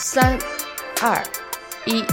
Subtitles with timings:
[0.00, 0.38] 三、
[1.02, 1.20] 二、
[1.84, 2.04] 一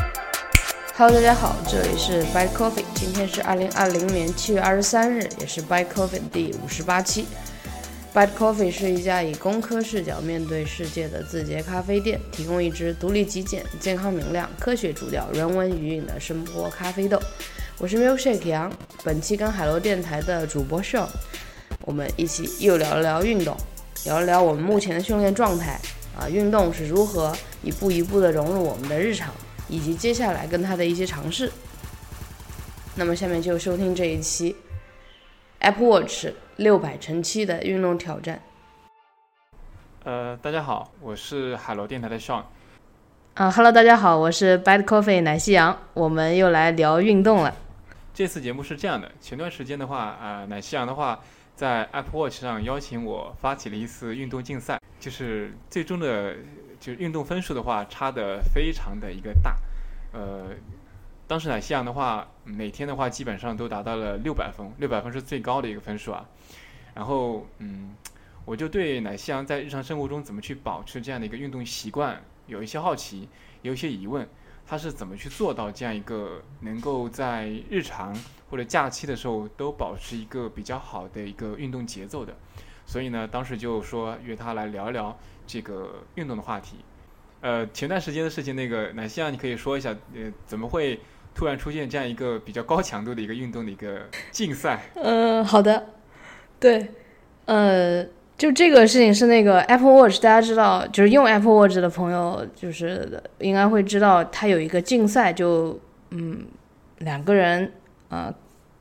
[0.97, 7.27] ，Hello，大家好，这里是 By Coffee，今天是二零二零年七月二十三日，也是 By Coffee 第五十八期。
[8.11, 17.21] By Coffee 是一家以工科视角面对世界的字节咖啡店，提供一支独立极简、健康明亮、科学主调、人文余韵的声波咖啡豆。
[17.77, 18.73] 我是 Milkshake 杨，
[19.03, 21.05] 本期跟海螺电台的主播 Sean，
[21.81, 23.55] 我们一起又聊了聊运动，
[24.05, 25.79] 聊了聊我们目前的训练状态。
[26.17, 29.33] 啊，运动是如何一步一步的融入我们的日常，
[29.67, 31.51] 以及接下来跟他的一些尝试。
[32.95, 34.55] 那么下面就收听这一期
[35.59, 38.41] Apple Watch 六百乘七的运动挑战。
[40.05, 42.43] 呃，大家好，我是海螺电台的 Sean。
[43.33, 47.53] 啊，Hello，大家好，我是 Bad Coffee 奶昔羊，我们又来聊运动了。
[48.13, 51.19] 这次节目是这样的，前段时间的话，啊，奶昔羊的话
[51.55, 54.79] 在 Apple Watch 上邀请我发起了一次运动竞赛。
[54.97, 56.35] 就是最终的，
[56.79, 59.55] 就是运动分数的话，差的非常的一个大。
[60.13, 60.49] 呃，
[61.27, 66.25] 当时奶昔羊的话，每天的话基本上都达到了六百分，六百分是最高的一个分数啊。
[66.95, 67.93] 然后，嗯，
[68.45, 73.29] 我就对奶昔羊在日常生活中怎么去保持这样的一个运动习惯有一些好奇，
[73.61, 74.27] 有一些疑问。
[74.67, 78.11] 他是怎么去做到这样一个能够在日常
[78.49, 82.33] 或者假期的时候都保持一个比较好的一个运动节奏的？
[82.85, 86.77] 所以呢，当时就说约他来聊一聊这个运动的话题。
[87.41, 90.99] 呃，前段时间的事情，那个奶昔啊，你可以说一下，呃，怎么会
[91.33, 94.01] 突然出现这样一个比较高强度的一个运动的一个
[94.31, 94.89] 竞赛？
[94.95, 95.89] 嗯，好的，
[96.59, 96.89] 对，
[97.45, 98.03] 呃，
[98.37, 105.79] 就这个事情是那个 Apple Watch，大家知道，就是用 Apple Watch 的朋友，就是应该会知道，它有一个竞赛，就
[106.11, 106.45] 嗯，
[106.99, 107.71] 两个人，
[108.15, 108.33] 呃，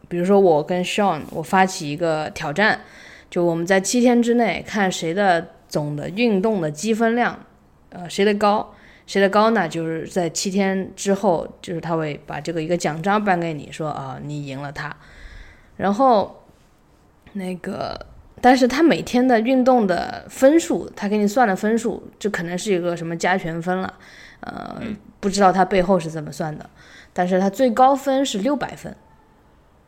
[0.09, 2.81] 比如说我跟 Sean，我发起一个挑战。
[3.29, 7.37] 就我们在七天之内看谁的总的运动的积分量，
[7.89, 8.73] 呃，谁的高，
[9.09, 9.69] 谁的高呢？
[9.69, 14.95] 就是在七天之后，就是他会把这个一个奖章颁给你，说啊，你赢了他。
[15.79, 16.45] 然后
[17.33, 18.07] 那个，
[18.41, 23.95] 但是他每天的运动的分数，他给你算的分数，这可能是一个什么加权分了，
[24.41, 24.81] 呃，
[25.19, 26.71] 不知道他背后是怎么算的。
[27.13, 28.95] 但是他最高分是六百分，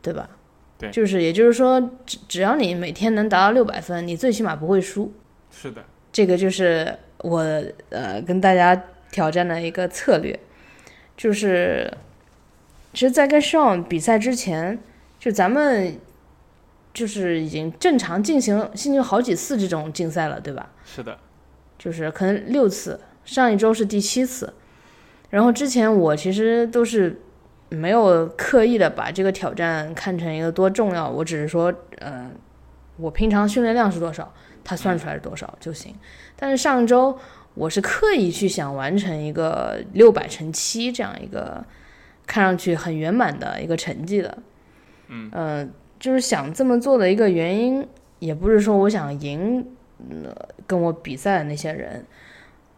[0.07, 0.29] 对吧？
[0.77, 5.11] 对，就是，也就是说，只只要你每天能达到六百分，你最起码不会输。
[5.51, 7.41] 是的，这个就是我
[7.89, 8.81] 呃跟大家
[9.11, 10.39] 挑战的一个策略，
[11.17, 11.93] 就是，
[12.93, 14.79] 其实，在跟 Sean 比赛之前，
[15.19, 15.99] 就咱们
[16.93, 20.71] 就是已经正常进行进行好几次这种竞赛了，对吧？
[20.85, 21.17] 是的，
[21.77, 24.53] 就是可能六次，上一周是第七次，
[25.31, 27.19] 然后之前我其实都是。
[27.69, 32.31] 没有刻意的把这个挑战看成一个多重要，我只是说，呃，
[32.95, 34.33] 我平常训练量是多少，
[34.63, 35.93] 它算出来是多少就行。
[36.37, 37.17] 但是上周
[37.55, 41.61] 我是刻意去想完成一个六百乘七这样一个
[42.25, 44.37] 看上去很圆满的一个成绩的，
[45.09, 47.85] 嗯，就是想这么做的一个原因，
[48.19, 49.67] 也不是说我想赢，
[50.65, 52.05] 跟我比赛的那些人，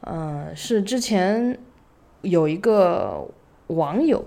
[0.02, 1.60] 嗯，是之前
[2.22, 3.28] 有一个
[3.68, 4.26] 网友。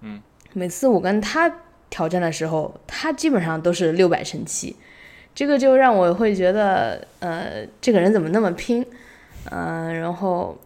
[0.00, 0.22] 嗯，
[0.52, 1.52] 每次我跟他
[1.90, 4.76] 挑战的时候，他基本上都是六百乘七，
[5.34, 8.84] 这个就让我会觉得，呃，这个人怎么那么拼，
[9.50, 10.56] 嗯，然后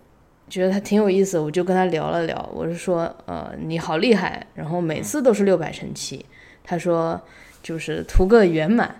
[0.49, 6.25] 觉得他挺有意思，我就跟他聊了聊，我是说，呃，你好厉害，然后每次都是六百乘七，
[6.63, 7.21] 他说
[7.63, 8.97] 就是图个圆满，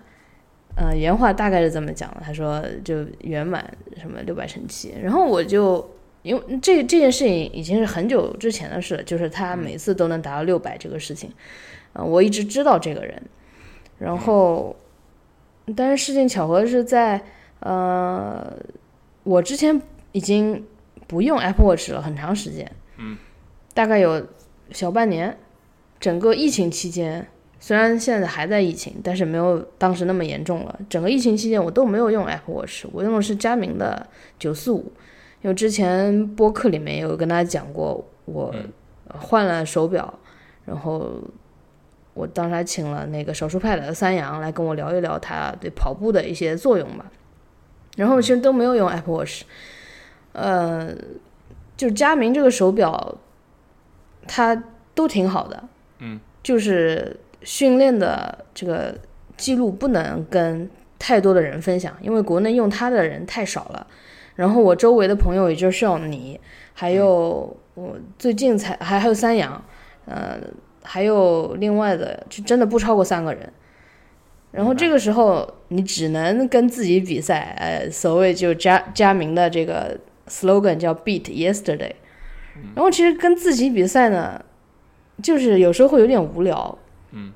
[0.77, 3.69] 呃，原话大概是这么讲的，他说就圆满
[4.01, 5.89] 什么六百乘七，然后我就。
[6.23, 11.31] 因为这这件事情已经是很久之前的事了，就是他每次都能达到六百这个事情，
[11.95, 13.21] 呃，我一直知道这个人，
[13.99, 14.77] 然后，
[15.75, 17.21] 但是事情巧合是在，
[17.61, 18.53] 呃，
[19.25, 20.65] 我之前已经
[21.09, 23.17] 不用 Apple Watch 了很长时间，嗯，
[23.75, 24.25] 大概有
[24.71, 25.37] 小半年，
[25.99, 27.27] 整个疫情期间，
[27.59, 30.79] 虽然现在还在疫情，但是没有当时那么严重了。
[30.89, 34.07] 整个疫情期间我都没有用 Apple Watch，我用的是佳明的
[34.39, 34.93] 九四五。
[35.43, 38.55] 因为之前播客里面有跟大家讲过，我
[39.09, 40.13] 换了手表，
[40.65, 41.21] 然后
[42.15, 47.07] 我当时还请了那个少数派的三阳来跟我聊一聊他对跑步的一些作用吧。
[47.97, 49.43] 然后其实都没有用 Apple Watch，
[50.33, 50.95] 呃，
[51.77, 53.19] 就佳明这个手表，
[54.27, 54.63] 它
[54.95, 55.65] 都挺好的，
[55.99, 58.95] 嗯，就是训练的这个
[59.37, 63.87] 记录不能跟太多的人分享，因为国内用它的人太少了。
[64.37, 66.41] 然后我周围的朋友，也就是像你，
[66.75, 69.63] 还有我最近才还还有三阳，
[70.07, 70.39] 呃，
[70.83, 73.53] 还有另外的，就真的不超过三个人。
[74.51, 79.99] 然后这个时候，你只能跟自己比赛，呃，所谓就加加名的这个
[80.29, 81.93] slogan 叫 Beat Yesterday。
[82.75, 84.45] 然后其实跟自己比赛呢，
[85.23, 86.79] 就是有时候会有点无聊。
[87.13, 87.33] 嗯。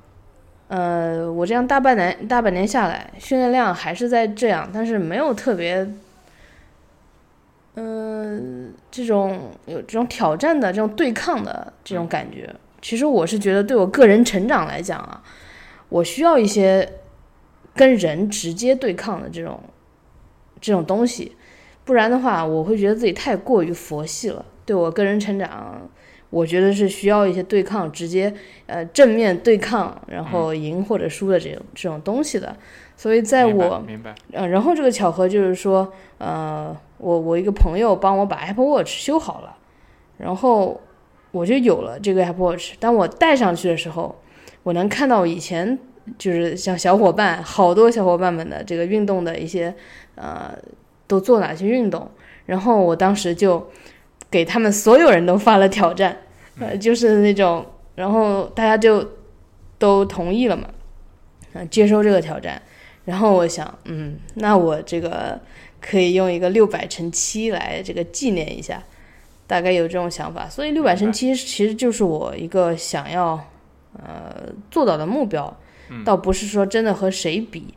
[0.67, 5.87] 呃，我这样大半年大半年下来，训练量还是在这样，但是没有特别，
[7.79, 12.53] 嗯，这种有这种挑战的这种对抗的这种感觉。
[12.81, 15.21] 其实我是觉得，对我个人成长来讲啊，
[15.89, 16.87] 我需要一些
[17.75, 19.61] 跟人直接对抗的这种
[20.59, 21.35] 这种东西，
[21.85, 24.43] 不然的话，我会觉得自己太过于佛系了。
[24.65, 25.89] 对我个人成长。
[26.29, 28.33] 我觉得是需要一些对抗，直接
[28.65, 32.53] 呃正面对抗，然后赢或者输的这种这种东西的。
[32.97, 39.55] 所以在我明白，嗯，然后这个巧合就是说，呃，我我一个朋友帮我把 Apple Watch 修好了，
[40.17, 40.79] 然后
[41.31, 42.73] 我就有了这个 Apple Watch。
[42.79, 44.15] 当我戴上去的时候，
[44.63, 45.77] 我能看到以前
[46.17, 49.73] 就是像小伙伴好多小伙伴们的这个运动的一些
[50.15, 50.51] 呃
[51.07, 52.09] 都做哪些运动，
[52.45, 53.67] 然后我当时就。
[54.29, 56.17] 给他们所有人都发了挑战，
[56.59, 57.65] 呃，就是那种，
[57.95, 59.11] 然后大家就
[59.79, 60.67] 都同意了嘛，
[61.53, 62.61] 嗯，接收这个挑战。
[63.05, 65.39] 然后我想，嗯，那我这个
[65.81, 68.83] 可以用一个六百乘七来这个纪念一下，
[69.45, 70.49] 大概有这种想法。
[70.49, 73.39] 所以六百乘七其实就是我一个想要
[73.93, 75.57] 呃做到的目标，
[76.05, 77.73] 倒不是说真的和谁比，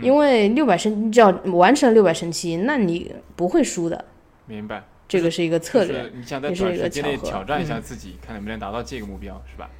[0.00, 4.04] 因为六百乘只要完成六百乘七，那你不会输的。
[4.46, 4.84] 明白。
[5.08, 9.70] 这个是一个策略，你想在短时间内挑战一下自己，看能不能达到这个目标，是吧？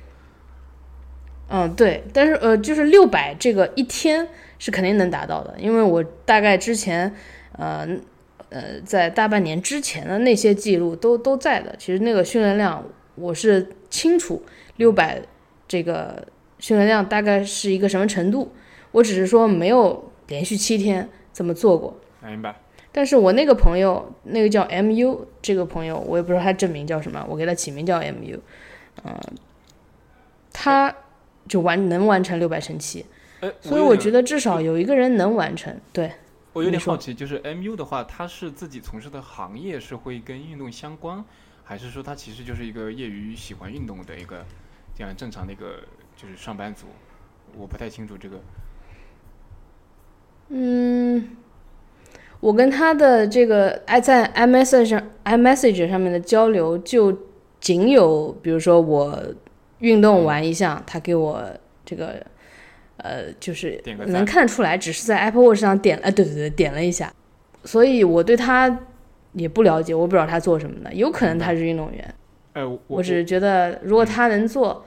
[1.48, 2.02] 嗯，对。
[2.14, 4.26] 但是呃，就是六百这个一天
[4.58, 7.14] 是肯定能达到的，因为我大概之前
[7.58, 7.86] 呃
[8.48, 11.76] 呃在大半年之前的那些记录都都在的。
[11.78, 12.82] 其实那个训练量
[13.16, 14.42] 我是清楚，
[14.76, 15.20] 六百
[15.68, 16.26] 这个
[16.58, 18.50] 训练量大概是一个什么程度，
[18.92, 22.00] 我只是说没有连续七天这么做过。
[22.24, 22.54] 明白。
[22.90, 28.38] 但是我那个朋友，那个叫 MU 这个朋友，我也不知道他真名叫什么，我给他起名叫 MU，
[29.04, 29.14] 嗯，
[30.52, 30.92] 他
[31.46, 33.04] 就完能完成六百乘七，
[33.60, 35.76] 所以我觉得至少有一个人能完成。
[35.92, 36.10] 对，
[36.58, 41.24] 我有点好奇，就是 MU 的话，他是自己从事的行业是会跟运动相关，
[41.62, 44.44] 还是说他其实就是一个业余喜欢运动的一个
[44.92, 45.84] 这样正常的一个
[46.16, 46.86] 就是上班族？
[47.56, 48.40] 我不太清楚这个。
[50.48, 51.36] 嗯。
[52.40, 57.16] 我跟他的这个爱在 iMessage 上 iMessage 上面的交流，就
[57.60, 59.20] 仅有比如说我
[59.78, 61.44] 运动完一项，他给我
[61.84, 62.24] 这个
[62.98, 67.12] 呃，就是能看出来，只是在 Apple Watch 上点了，对对对，点了一下。
[67.64, 68.86] 所以我对他
[69.32, 72.14] 也不了解，我不知道他做什么的，有可能他是运动员。
[72.54, 74.84] 哎，我只是觉得，如果他能做，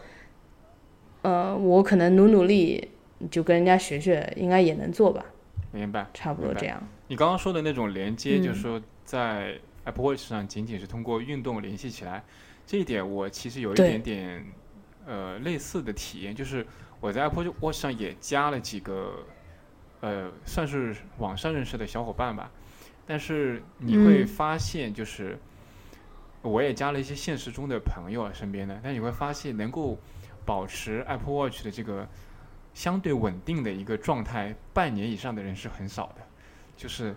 [1.22, 2.90] 呃，我可能努努力，
[3.30, 5.26] 就跟人家学学，应该也能做吧。
[5.72, 6.82] 明白，差不多这样。
[7.08, 9.54] 你刚刚说的那种连接，就是说在
[9.86, 12.24] Apple Watch 上仅仅是通过运动联系起来，
[12.66, 14.46] 这一点我其实有一点点
[15.06, 16.66] 呃类似的体验，就是
[17.02, 19.26] 我在 Apple Watch 上也加了几个
[20.00, 22.50] 呃算是网上认识的小伙伴吧，
[23.06, 25.38] 但是你会发现，就是
[26.44, 29.98] 我也加了一些现实中的朋友啊身边的，但你会发现能够
[30.46, 32.08] 保持 Apple Watch 的这个
[32.74, 36.22] 相对稳定的一个状态半年以上的人是很少的。
[36.78, 37.16] 就是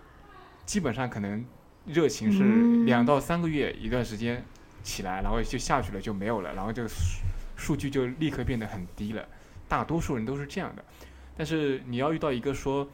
[0.66, 1.44] 基本上可能
[1.86, 4.44] 热情是两到三个月一段时间
[4.82, 6.88] 起来，然后就下去了就没有了，然后这个
[7.56, 9.26] 数据就立刻变得很低了。
[9.68, 10.84] 大多数人都是这样的，
[11.36, 12.86] 但是你要遇到一个说，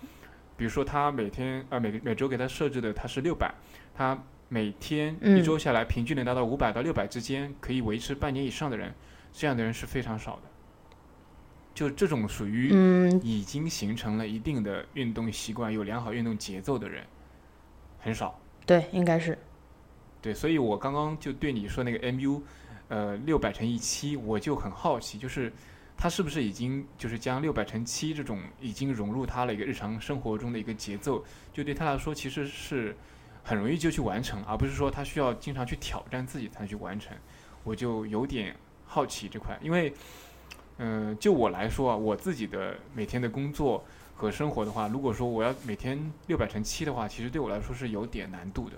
[0.57, 3.53] 比如说他每天啊每每周给他设置的他是六百，
[3.95, 8.95] 他每天一周下来平均能达到五百到六百之间，可以维持半年以上的人，
[9.33, 10.43] 这样的人是非常少的。
[11.73, 12.69] 就这种属于
[13.23, 17.05] 已经形成了一定的运动习惯、有良好运动节奏的人，
[18.01, 18.39] 很少。
[18.67, 19.39] 对，应该是。
[20.21, 22.43] 对，所以我刚刚就对你说那个 MU，
[22.89, 25.51] 呃，六百乘以七，我就很好奇，就是
[26.01, 32.97] 他是不是已经就是将六百乘七这种已经融入他的一个日常生活中的一个节奏，就对他来说其实是
[33.45, 37.15] 很容易就去完成，而不是说他需要经常去挑战自己才能去完成。
[37.65, 39.93] 我就有点好奇这块，因为。
[40.83, 43.85] 嗯，就我来说啊，我自己的每天的工作
[44.17, 48.77] 和生活的话，如果说我要每天六百乘七的话，其实对我来说是有点难度的，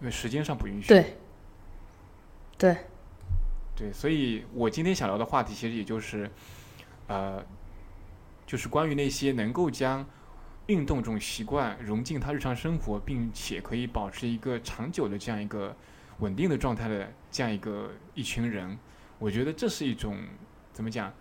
[0.00, 0.88] 因为时间上不允许。
[0.88, 1.16] 对，
[2.58, 2.76] 对，
[3.76, 6.30] 对，所以我今天想聊的话题，其实也就是，
[7.06, 7.44] 呃，
[8.46, 10.06] 就是关于那些能够将
[10.66, 15.76] 运动这种习惯融进他日常生活，并且可以保持一个长久的这样一个
[16.20, 18.78] 稳定的状态的这样一个一群人，
[19.18, 20.16] 我觉得这是一种。
[20.72, 21.14] 怎么讲？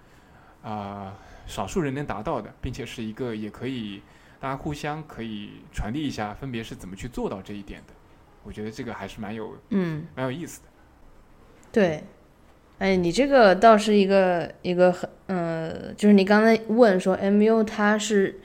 [0.64, 4.02] 啊，少数人能达到的，并且是一个也可以
[4.40, 7.94] 大家互相可以传递一下，分别是怎么去做到这一点的。
[8.42, 10.68] 我觉得这个还是蛮有嗯，蛮有意思的。
[11.72, 12.04] 对，
[12.84, 18.38] 哎，你这个倒是一个一个很呃，就是你刚才问说 MU 他是，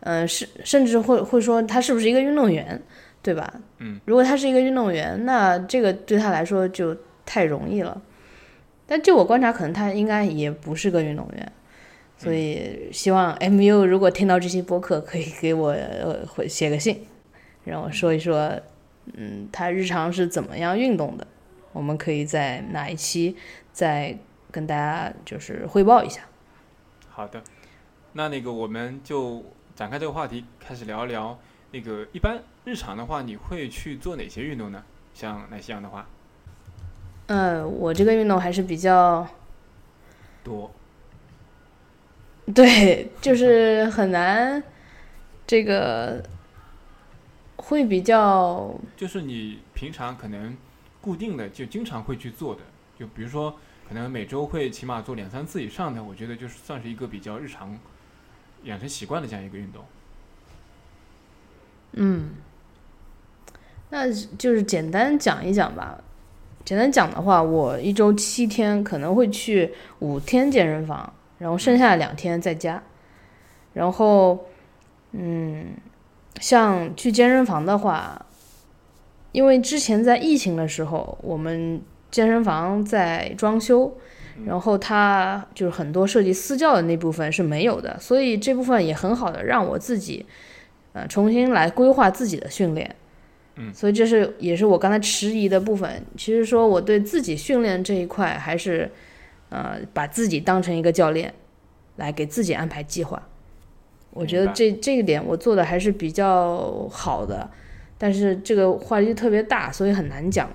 [0.00, 2.78] 呃，是甚至会会说他是不是一个运动员，
[3.22, 3.50] 对吧？
[3.78, 8.02] 嗯，如果他是一个运动员，那这个对他来说就太容易了。
[8.86, 11.52] 但就我观察，可能他应该也不是个运动员，
[12.18, 15.74] 所以希望 MU 如果听到这期播客，可以给我
[16.46, 17.06] 写个信，
[17.64, 18.52] 让我说一说，
[19.14, 21.26] 嗯，他日常是怎么样运动的。
[21.74, 23.36] 我们可以在哪一期
[23.78, 24.18] 再
[24.50, 26.22] 跟大家就是汇报一下。
[27.08, 27.40] 好的，
[28.14, 29.44] 那那个我们就
[29.76, 31.38] 展开这个话题，开始聊一聊
[31.70, 34.82] 那个一般日常的话，你会去做哪些运动呢？
[35.14, 36.08] 像那些样的话，
[37.28, 39.24] 呃，我这个运动还是比较
[40.42, 40.72] 多，
[42.52, 44.60] 对，就是很难，
[45.46, 46.20] 这个
[47.54, 50.56] 会比较就是你平常可能
[51.00, 52.62] 固定的就经常会去做的，
[52.98, 53.54] 就比如说
[53.88, 57.74] 可能每周会起码做两三次以上的，我觉得就是算是一个比较日常
[58.64, 59.82] 养成习惯的这样一个运动。
[61.92, 62.32] 嗯，
[63.88, 65.98] 那就是简单讲一讲吧。
[66.64, 72.82] 简单讲的话，我一周七天可能会去五天健身房，然后剩下两天在家。
[73.72, 74.46] 然后，
[75.12, 75.68] 嗯，
[76.40, 78.26] 像去健身房的话，
[79.32, 81.80] 因为之前在疫情的时候，我们
[82.10, 83.96] 健身房在装修，
[84.46, 90.24] 然后它就是很多涉及私教的那部分是没有的，所以这部分也很好的让我自己，
[90.92, 92.94] 呃，重新来规划自己的训练。
[93.60, 96.00] 嗯所以这是也是我刚才迟疑的部分。
[96.16, 98.88] 其实说我对自己训练这一块，还是
[99.48, 101.34] 呃把自己当成一个教练，
[101.96, 103.20] 来给自己安排计划。
[104.10, 107.50] 我觉得这这一点我做的还是比较好的，
[107.98, 110.48] 但是这个话题特别大，所以很难讲。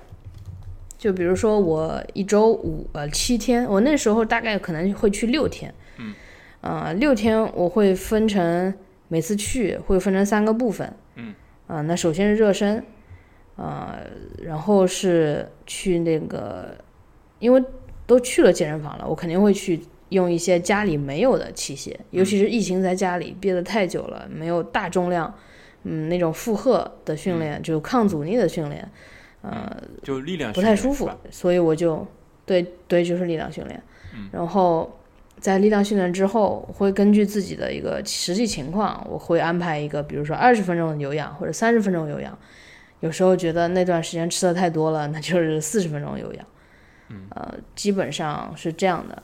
[1.04, 6.14] 就比如说我一周五呃七天，我那时候大概可能会去六天，嗯，
[6.62, 8.72] 呃六天我会分成
[9.08, 11.34] 每次去会分成三个部分，嗯，
[11.66, 12.82] 啊、那首先是热身，
[13.56, 13.98] 呃，
[14.42, 16.74] 然后是去那个，
[17.38, 17.62] 因为
[18.06, 25.34] 都去了健身房了，我肯定会去用一些家里没有的器械，尤其是疫情在家里憋得太久了，没有大重量，
[25.82, 28.90] 嗯，那种负荷的训练，就抗阻力的训练，
[29.44, 32.06] 呃，就力量不太舒服所以我就
[32.46, 33.82] 对对，就是力量训练。
[34.14, 34.98] 嗯然后
[35.40, 42.38] 在力量训练之后，会根据自己的一个实际情况，我会安排一个，比如说二十分钟的有氧或者三十分钟有氧。
[43.00, 46.46] 有时候觉得那段时间吃的太多了，那就是四十分钟有氧。
[47.10, 49.22] 嗯，呃，基本上是这样的，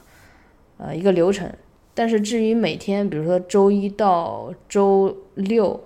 [0.76, 1.50] 呃，一个流程。
[1.94, 5.82] 但是至于每天，比如说周一到周六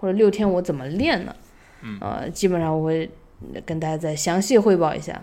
[0.00, 1.36] 或者六天我怎么练呢？
[1.82, 3.08] 嗯，呃，基本上我会
[3.64, 5.22] 跟大家再详细汇报一下。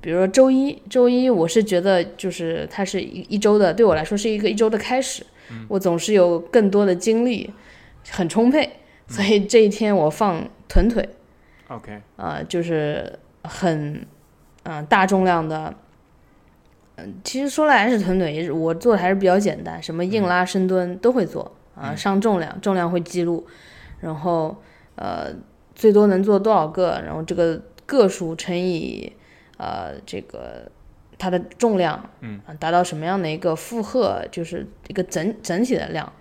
[0.00, 5.24] 比如说周一，周一我是觉得就是它是一一周的，对我来说是一个一周的开始。
[5.48, 7.52] 嗯我总是有更多的精力，
[8.10, 8.68] 很充沛，
[9.06, 11.08] 所以这一天我放臀腿
[11.68, 14.04] ，OK，啊、就是很，
[14.64, 15.72] 嗯、大重量的。
[16.96, 21.44] 嗯，其实说来还是臀腿，我做的还是比较简单，什么硬拉、深蹲都会做
[21.76, 23.46] 啊，嗯上重量，重量会记录，
[24.00, 24.56] 然后
[24.96, 25.28] 呃
[25.76, 29.12] 最多能做多少个，然后这个个数乘以
[29.58, 30.68] 呃这个
[31.16, 36.12] 它的重量，嗯啊，达到什么样的一个负荷，就是一个整整体的量。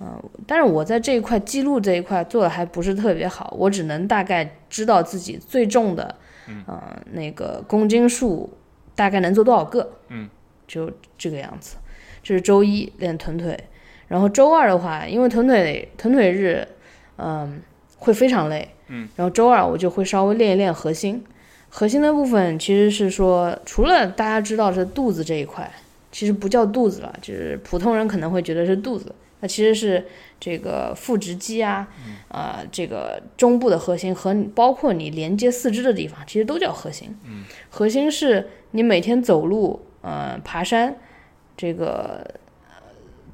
[0.00, 6.14] 嗯、但是我在这一块记录这一块做的还不是特别好，我只能大概知道自己最重的，
[6.46, 8.48] 嗯呃那个公斤数
[8.94, 10.28] 大概能做多少个，嗯，
[10.68, 11.76] 就这个样子。
[12.22, 13.58] 这是周一练臀腿，
[14.06, 16.68] 然后周二的话，因为臀腿臀腿日，
[17.16, 17.60] 嗯，
[17.98, 21.22] 会非常累，嗯，然后周二我就会稍微练一练核心。
[21.70, 25.70] 核心的部分其实是说，除了大家知道是肚子这一块，
[26.10, 30.06] 其实不叫肚子了，就是普通人可能会觉得是肚子，那其实是
[30.40, 31.86] 这个腹直肌啊，
[32.28, 37.14] 啊、这个中部的核心和包括你连接四肢的地方，其实都叫核心。
[37.26, 40.96] 嗯，核心是你每天走路，呃，爬山，
[41.54, 42.26] 这个
[42.68, 42.76] 呃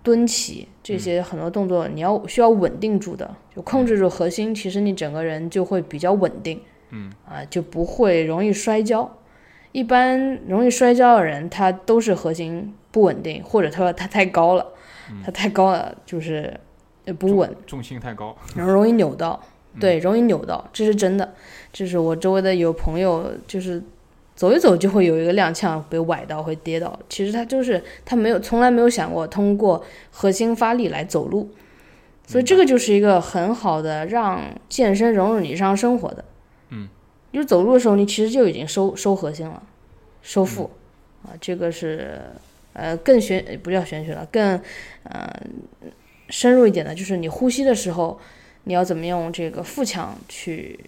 [0.02, 6.60] 蹲起这些很多动作，你要需要稳定住的，就控制住核心，其实你整个人就会比较稳定。
[6.90, 9.10] 嗯，啊，就不会容易摔跤。
[9.72, 14.66] 一般容易摔跤的人，他都是核心不稳定，或者他说他太高了，
[15.24, 16.60] 他太高了就是
[17.06, 19.42] 呃不稳，重心太高，然后容易扭到，
[19.80, 21.34] 对，容易扭到，这是真的。
[21.72, 23.82] 就是我周围的有朋友，就是
[24.34, 26.98] 走一走就会有一个踉跄，被崴到，会跌倒。
[27.08, 31.48] 其实他就是他没有从来没有想过通过核心发力来走路，
[32.26, 36.24] 所以这个就是一个很好的让健身融入你日常生活的。
[36.70, 36.88] 嗯，
[37.32, 39.62] 就是走路的时候，你其实就已经收收核心了，
[40.20, 40.70] 收腹、
[41.22, 42.20] 啊，这个是
[42.72, 44.60] 呃更玄不叫玄学了，更
[45.04, 45.32] 呃
[46.28, 48.18] 深入一点的，就是你呼吸的时候，
[48.64, 50.80] 你要怎么用这个腹腔去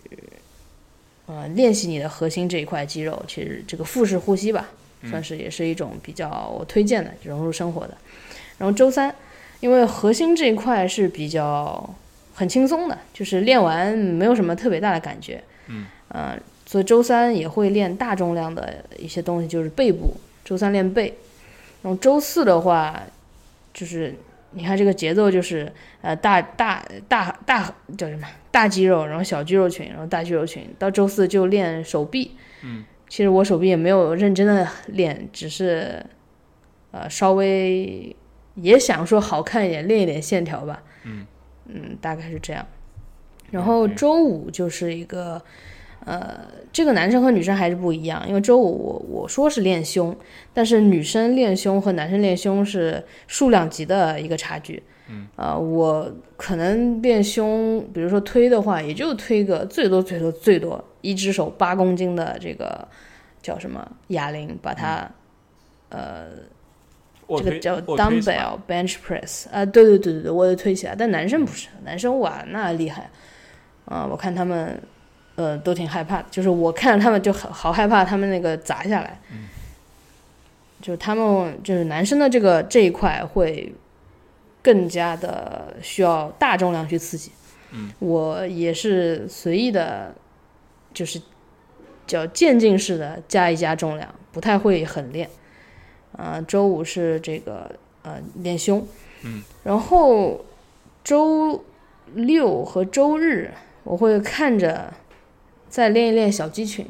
[1.26, 3.22] 呃练习你的核心这一块肌肉。
[3.28, 4.68] 其实这个腹式呼吸吧，
[5.04, 7.96] 算是也是一种比较我推荐的融入生活的。
[8.58, 9.14] 然后周三，
[9.60, 11.94] 因为核心这一块是比较
[12.34, 15.42] 很轻松的，就是练完没有什么特别大的感觉。
[15.66, 15.86] 嗯。
[16.08, 20.14] 呃，所以周三也会练大重量的一些东西，就是背部。
[20.44, 21.12] 周三练背。
[21.82, 23.02] 然后周四的话，
[23.74, 24.14] 就是
[24.56, 30.66] 你看这个节奏，就是呃大大大大叫什么大肌肉，然后小肌肉群，然后大肌肉群。
[30.78, 32.32] 到周四就练手臂。
[32.62, 32.84] 嗯。
[33.08, 36.04] 其实我手臂也没有认真的练，只是
[36.90, 38.16] 呃稍微。
[38.58, 40.82] 也想说好看一点，练一点线条吧。
[41.04, 41.26] 嗯
[41.66, 42.66] 嗯，大概是这样。
[43.50, 45.44] 然后周五就是一个，
[46.04, 46.40] 呃，
[46.72, 50.16] 这个男生和女生还是不一样，因为周五我我说是练胸，
[50.52, 54.82] 但是女生练胸和男生练胸是数量级的一个差距。
[55.08, 62.86] 嗯啊，我可能练胸，比如说推的话，也就推个最多最多最多一只手八公斤的这个
[63.40, 65.10] 叫什么哑铃，把它
[65.88, 66.26] 呃。
[67.38, 70.94] 这个叫 dumbbell bench press 啊，对对对对对，我也推起来。
[70.96, 73.10] 但男生不是，男生哇那厉害，
[73.84, 74.80] 啊，我看他们
[75.36, 79.20] 呃都挺害怕的，就是我看着他们就好好害怕，他们那个砸下来，
[80.82, 83.72] 就是他们就是男生的这个这一块会
[84.62, 87.30] 更加的需要大重量去刺激。
[87.72, 90.14] 嗯，我也是随意的，
[90.94, 91.20] 就是
[92.06, 95.28] 叫渐进式的加一加重量，不太会狠练。
[96.16, 97.70] 啊，周五是这个
[98.02, 98.86] 呃练胸，
[99.22, 100.44] 嗯，然后
[101.04, 101.62] 周
[102.14, 103.52] 六和周日
[103.84, 104.90] 我会看着
[105.68, 106.86] 再练一练小肌群，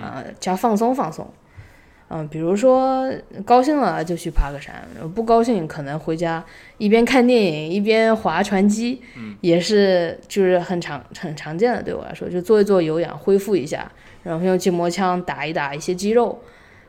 [0.00, 1.26] 啊，加放松放松，
[2.08, 3.12] 嗯，比如说
[3.44, 6.44] 高兴了就去爬个山，不高兴可能回家
[6.78, 13.90] 一边看电影一边划船机，嗯，也是就是很常很常见的对我来说，就做一做有氧恢复一下，
[14.22, 16.40] 然后用筋膜枪打一打一些肌肉，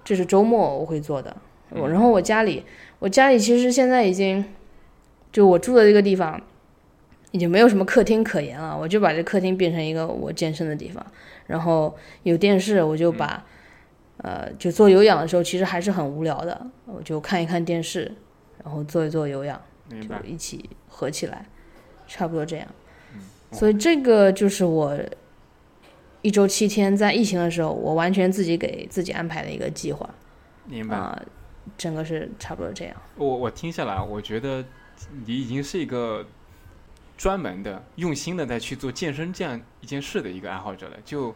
[0.03, 1.35] 这是周末我会做的。
[1.73, 2.63] 我然后我家里，
[2.99, 4.43] 我家里其实现在已经，
[5.31, 6.41] 就我住的这个地方，
[7.31, 8.77] 已经没有什么客厅可言了。
[8.77, 11.05] 我就把这客厅变成一个我健身的地方，
[11.51, 13.45] 然后有电视，我就把，
[14.17, 18.09] 呃，就做有氧的时候其实还是很无聊的，我就看一看电视，
[18.63, 21.45] 然后做一做有氧，就一起合起来，
[22.07, 22.67] 差不多这样。
[23.51, 24.97] 所以这个就是我
[26.21, 30.09] 一周七天在疫情的时候，我完全自己给自己安排的一个计划。
[30.65, 31.21] 明白啊。
[31.77, 32.95] 整个是差不多这样。
[33.15, 34.65] 我我听下来，我觉得
[35.25, 36.25] 你已经是一个
[37.21, 41.31] 专门的、用心的在去做健身这样一件事的一个爱好者了，就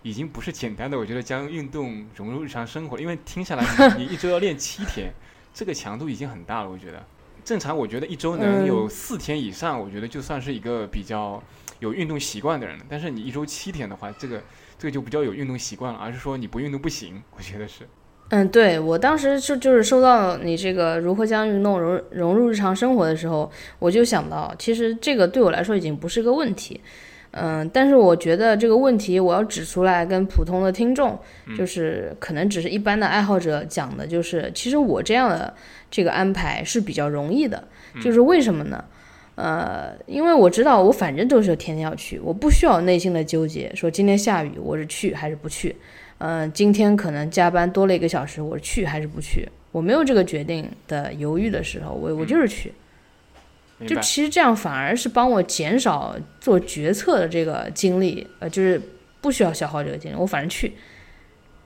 [0.00, 0.98] 已经不是简单的。
[0.98, 5.12] 我觉得将运动融入日常生活，因为听下来你一周要练七天，
[5.52, 6.70] 这个强度已经很大了。
[6.70, 7.04] 我觉得
[7.44, 11.42] 正常，我觉得一周能有四天以上，我觉得就算是一个比较
[11.80, 12.86] 有运动习惯的人了。
[12.88, 14.42] 但是你一周七天的话，这个
[14.78, 17.86] 这个就比较有运动习惯了，而是说你不运动不行，我觉得是。
[18.30, 26.80] 嗯，对我当时就就是收到你这个如何将运动融融入日常生活的时候，我就想到，其实这个对我来说已经不是个问题，
[27.30, 31.16] 嗯，但是我觉得这个问题我要指出来跟普通的听众，
[31.56, 35.54] 就是可能只是一般的爱好者讲的，就是其实我这样的
[35.88, 37.62] 这个安排是比较容易的，
[38.02, 38.84] 就是为什么呢？
[39.36, 45.76] 呃，因为我知道我反正都是天天要去，我不需要内心的纠结，说今天下雨我是去还是不去。
[46.18, 49.48] 嗯，今天可能加班多了一个小时，我去还是不去？
[49.72, 52.72] 我没有这个决定的犹豫的时候，我我就是去。
[53.86, 58.80] 就其实这样反而是帮我减少做决策的这个精力，呃，就是
[59.20, 60.72] 不需要消耗这个精力，我反正去。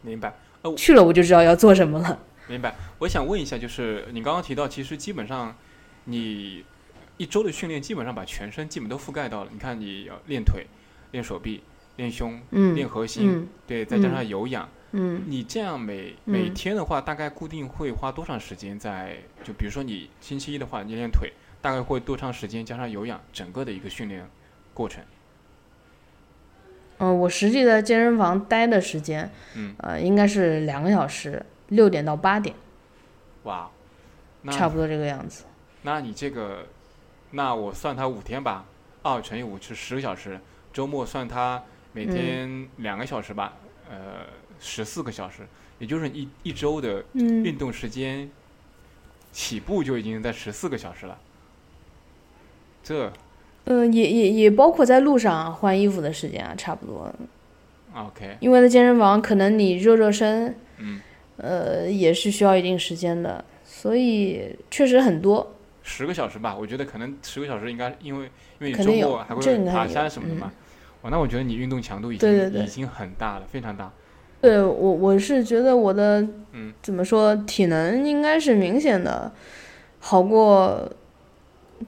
[0.02, 0.34] 明白。
[0.62, 2.18] 呃去了我就知道要做什么了。
[2.48, 2.74] 明白。
[2.98, 5.54] 我想问一下，就是你刚刚提到，其实基本上
[6.06, 6.64] 你
[7.16, 9.50] 一周的训练基本上把全身基本都覆盖到了。
[9.52, 10.66] 你看，你要练腿，
[11.12, 11.62] 练手臂。
[12.00, 12.40] 练胸，
[12.74, 19.18] 练核心，对，再加上有氧，嗯，你这样每每天的话，大概固定会花多长时间在？
[19.44, 22.64] 就比如说你星期一的话，你练腿，大概会多长时间？
[22.64, 24.26] 加上有氧，整个的一个训练
[24.72, 25.04] 过程。
[26.96, 32.56] 嗯，我实际在健身房待的时间，嗯，呃，应该是两个小时，六点到八点。
[33.42, 33.70] 哇，
[34.40, 35.44] 那差不多这个样子。
[35.82, 36.64] 那你这个，
[37.32, 38.64] 那我算它五天吧，
[39.02, 40.40] 二乘以五是十个小时，
[40.72, 41.62] 周末算它。
[41.92, 43.54] 每天两个小时吧，
[43.90, 44.26] 呃，
[44.60, 45.42] 十四个小时，
[45.78, 48.30] 也就是一一周的运动时间，
[49.32, 51.18] 起步就已经在十四个小时了。
[52.82, 53.12] 这，
[53.64, 57.12] 嗯，也也也包括在路上换衣服的时间啊，差不多。
[57.92, 61.00] OK，因为在健身房可能你热热身，嗯，
[61.38, 65.56] 呃，也是需要一定时间的，所以确实很多。
[65.82, 70.52] 十个小时吧，我觉得可能十个小时应该，因为因为你周末还会爬山什么的嘛。
[71.02, 73.90] 哦，那我觉得你运动强度已经对对对已经很大了，非常大。
[74.40, 79.30] 对我，我是觉得我的，嗯，怎么说，体能应该是明显的
[79.98, 80.90] 好过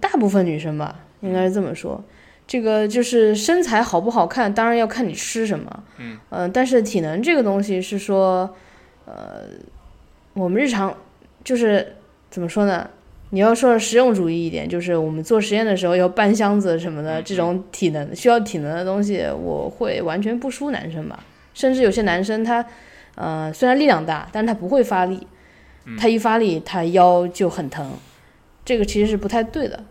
[0.01, 2.03] 大部分女生吧，应该是这么说。
[2.47, 8.55] 这个就是身材好不好看，当然要看你吃什么，嗯，呃，但是体能这个东西是说，
[9.07, 9.45] 呃，
[10.35, 10.95] 我们日常
[11.45, 11.97] 就是
[12.31, 12.91] 怎么说呢？
[13.35, 21.25] 你要说实用主义一点，就是我们做实验的时候要搬箱子什么的，嗯这种体能需要体能的东西，我会完全不输男生吧。
[21.55, 22.63] 甚至有些男生他，
[23.15, 25.27] 呃，虽然力量大，但是他不会发力，
[25.87, 27.93] 嗯他一发力他腰就很疼，
[28.67, 29.83] 这个其实是不太对的。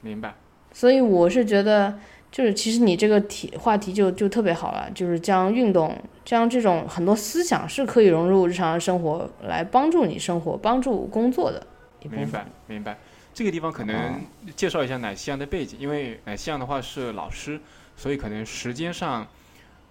[0.00, 0.32] 明白。
[0.72, 1.94] 所以我是觉得，
[2.32, 11.62] 就是其实你这个题话题就就特别好了，就是将运动，将这种很多思想是可以融入日常生活，来帮助你生活、帮助工作的
[12.02, 12.20] 一部分。
[12.20, 12.98] 明白，明白。
[13.34, 14.20] 这个地方可哦能
[14.56, 17.60] 介绍一下奶昔阳的背景，因为奶昔阳的话是老师，
[17.96, 19.26] 所以可能时间上，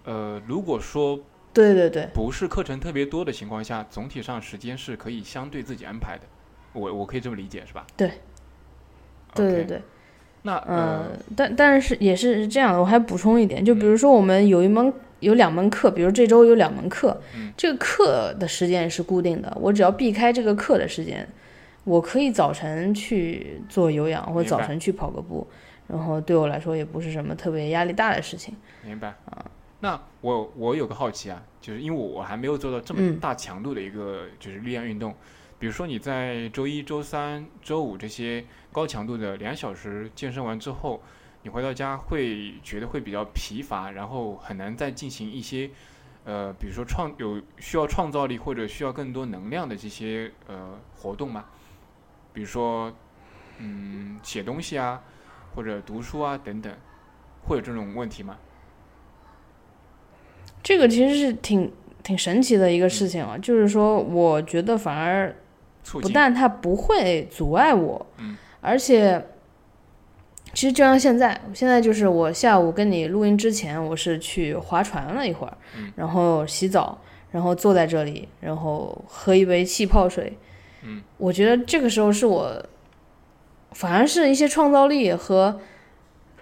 [0.04, 1.18] 呃，如果说
[1.52, 6.22] 对对对，不是课程特别多的情况下，总体上时间是可以相对自己安排的。
[6.72, 7.86] 我我可以这么理解是吧？
[7.96, 8.10] 对。
[9.34, 9.82] 对对对，
[10.42, 21.28] 那呃呃，，但但是也是这样的，我还补充一点，就比如说我们有一门有两门课，比如这周有两门课，嗯这个课的时间是固定的，我只要避开这个课的时间，
[21.88, 25.46] 我可以早晨去做有氧或者早晨去跑个步，
[25.86, 28.54] 然后对我来说也不是什么特别压力大的事情。
[28.84, 29.44] 明白啊。
[29.80, 35.14] 那我我有个好奇啊，就是因为我还没有做到这么嗯大强度的一个就是力量运动，
[35.58, 41.00] 比如说你在周一周三周五这些高强度的两小时健身完之后，
[41.44, 45.70] 你回到家会觉得会比较疲乏，然后很难再进行一些
[46.24, 51.44] 呃，比如说创有需要创造力或者需要更多能量的这些呃活动吗？
[52.32, 52.92] 比如说
[53.58, 55.02] 嗯写东西啊，
[55.54, 56.72] 或者读书啊等等，
[57.46, 58.36] 会有这种问题吗？
[60.62, 65.34] 这个其实是挺挺神奇的一个事情啊，就是说，我觉得反而
[65.92, 69.24] 不但它不会阻碍我，嗯而且
[70.52, 76.98] 其实就像现在，现在就是我下午跟你录音之前，我是去划船了一会儿，嗯然后洗澡，
[77.30, 80.36] 然后坐在这里，然后喝一杯气泡水，
[80.88, 82.64] 嗯，我觉得这个时候是我
[83.72, 85.60] 反而是一些创造力和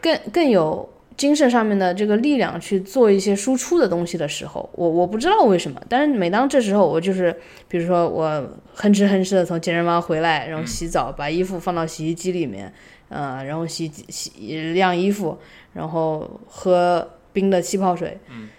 [0.00, 0.88] 更更有。
[1.16, 7.34] 精神上面的这个力量去做一些输出的东西的时候，我我不知道为什么，但是每当这时候，我就是
[7.68, 8.28] 比如说我
[8.74, 12.70] 哼哧哼哧的从健身房回来，然后洗澡，把衣服放到洗衣机里面，
[13.08, 15.38] 呃，然后洗洗晾衣服，
[15.72, 18.50] 然后喝冰的气泡水，嗯，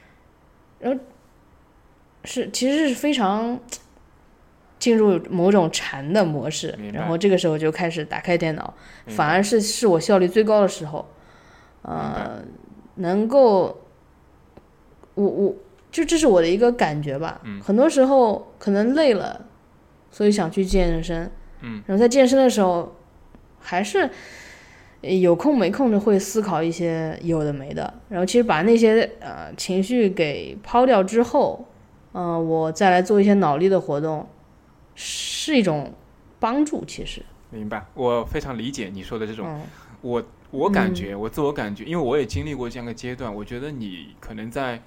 [0.80, 1.00] 然后
[2.24, 3.60] 是其实是非常
[4.80, 8.74] 进入某种禅的模式然后这个时候就开始打开电脑，
[9.08, 11.06] 反而是是我效率最高的时候，
[11.82, 12.44] 呃，
[12.96, 13.82] 能够，
[15.16, 15.56] 我我
[15.90, 17.42] 就这是我的一个感觉吧。
[17.44, 17.60] 嗯。
[17.62, 19.46] 很多时候可能累了，
[20.12, 22.96] 所以想去健身，嗯，然后在健身的时候，
[23.60, 24.10] 还是
[25.02, 31.66] 有空没空的会思考一些有的没的，然后其实把那些呃情绪给抛掉之后，
[32.14, 34.28] 嗯、我再来做一些脑力的活动，
[35.48, 35.94] 是一种
[36.40, 36.86] 帮助。
[36.86, 39.48] 其实，明白，我非常理解你说的这种。
[39.48, 39.62] 嗯
[40.02, 44.80] 我我感觉，我自我感觉，因为我也经历过这样的阶段，我觉得你可能在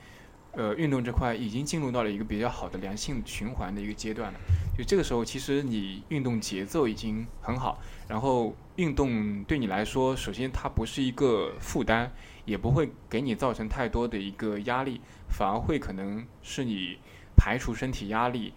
[0.53, 4.39] 呃运动这块已经进入到了一个比较好的良性循环的一个阶段了。
[4.79, 12.13] 就这个时候，其实你运动节奏已经很好，然后运动对你来说，首先它不是一个负担，
[12.45, 16.99] 也不会给你造成太多的一个压力，反而会可能是你
[17.37, 18.53] 排除身体压力。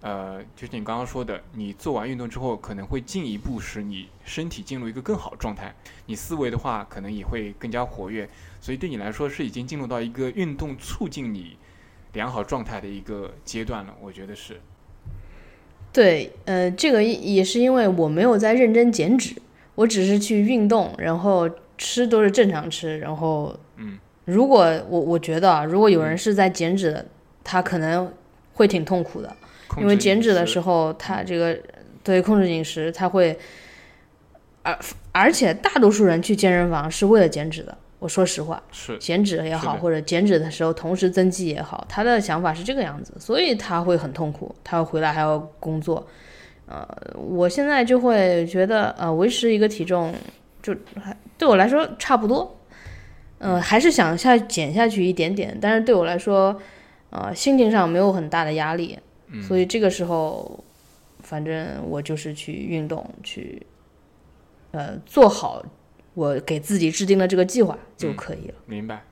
[0.00, 5.74] 呃，就是你刚刚说的，你做完运动之后，可能会进一步使你身体进入一个更好的状态。
[6.06, 8.28] 你思维的话，可能也会更加活跃，
[8.60, 11.56] 所以对你来说是已经进入到一个运动促进你
[12.12, 13.94] 良好状态的一个阶段了。
[14.00, 14.60] 我觉得是，
[15.92, 19.34] 对，呃，这个也也是因为我没有在认真减脂，
[19.74, 27.06] 我只是去运动，然后吃都是正常吃，然后，嗯，如果我我觉得啊，如果有人是在减脂的，
[27.42, 28.12] 他可能
[28.54, 29.36] 会挺痛苦的，
[29.78, 31.58] 因为减脂的时候，候，他这个
[32.02, 33.38] 对控制饮食，他会，
[34.62, 34.78] 而
[35.12, 37.76] 而且大多数人去健身房是为了减脂的。
[37.98, 46.06] 我说实话，是减脂也好，或者减脂的时候同时增肌也好，他的想法是这个样子，所以他会很痛苦，他回来还要工作。
[46.66, 50.12] 呃，我现在就会觉得，呃，维持一个体重
[50.62, 52.58] 就还对我来说差不多，
[53.38, 56.60] 呃，还是想下减下去一点点，但是对我来说，
[57.10, 60.64] 呃，心情上没有很大的压力，嗯所以这个时候，
[61.20, 63.60] 反正我就是去运动，去
[64.70, 65.64] 呃做好
[66.14, 68.54] 我给自己制定的这个计划就可以了。
[68.66, 69.02] 明白。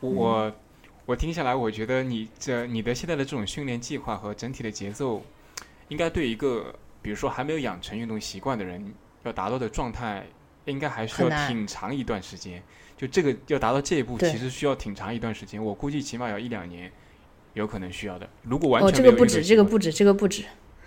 [0.00, 0.52] 我
[1.06, 5.22] 我听下来，我觉得你这你的现在的这种训练计划和整体的节奏，
[5.88, 8.92] 应该对一个比如说还没有养成运动习惯的人，
[9.24, 10.26] 要达到的状态，
[10.66, 12.62] 应该还需要挺长一段时间。
[12.96, 15.62] 就这个要达到这一步，其实需要挺长一段时间。
[15.62, 16.90] 我估计起码要一两年，
[17.56, 18.28] 有可能需要的。
[18.42, 20.44] 如果完哦，全没有这个不止，这个不止，这个不止。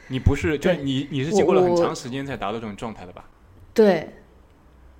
[0.07, 3.25] 你不是就对你你是经过了很长时间才达到这种状态的吧？
[3.73, 4.09] 对，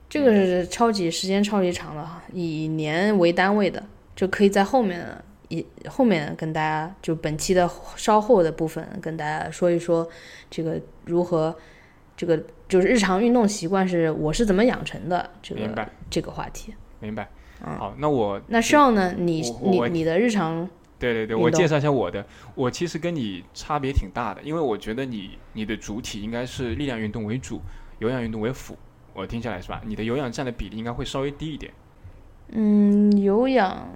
[0.10, 3.84] 这嗯个是超级时间超级长的哈，以年为单位的，
[4.16, 5.06] 就可以在后面
[5.50, 10.08] 一后面跟大家就本期的稍后的部分跟大家说一说
[10.50, 11.56] 这个如何
[12.18, 15.76] 这个就是日常运动习惯是我是怎么养成的这个明
[16.10, 16.74] 这个话题。
[17.00, 17.30] 明白。
[17.66, 22.26] 嗯好，那我那需要呢，你你你的日常对对对，我介绍一下我的。
[22.54, 27.62] 我其实跟你差别挺大的，因为我觉得你你的主体应该是力量运动为主，
[28.00, 28.78] 有氧运动为辅。
[29.14, 29.82] 我听下来是吧？
[29.86, 31.72] 你的有氧占的比例应该会稍微低一点。
[32.52, 33.88] 嗯有氧，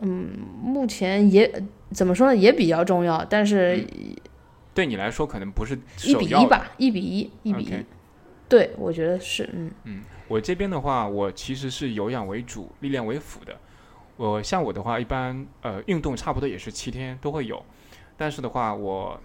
[0.00, 0.30] 嗯
[0.62, 3.86] 目前也怎么说呢，也比较重要，但是
[4.72, 6.14] 对你来说可能不是一。
[6.14, 7.84] 比一吧，一比一，一比一。
[8.48, 13.56] 对，我觉得是，嗯嗯，我这边的话，我其实是有氧为主，力量为辅的。
[14.20, 17.64] 我像我的话，一般呃运动差不多也是七天都会有，
[18.18, 19.18] 但是的话，我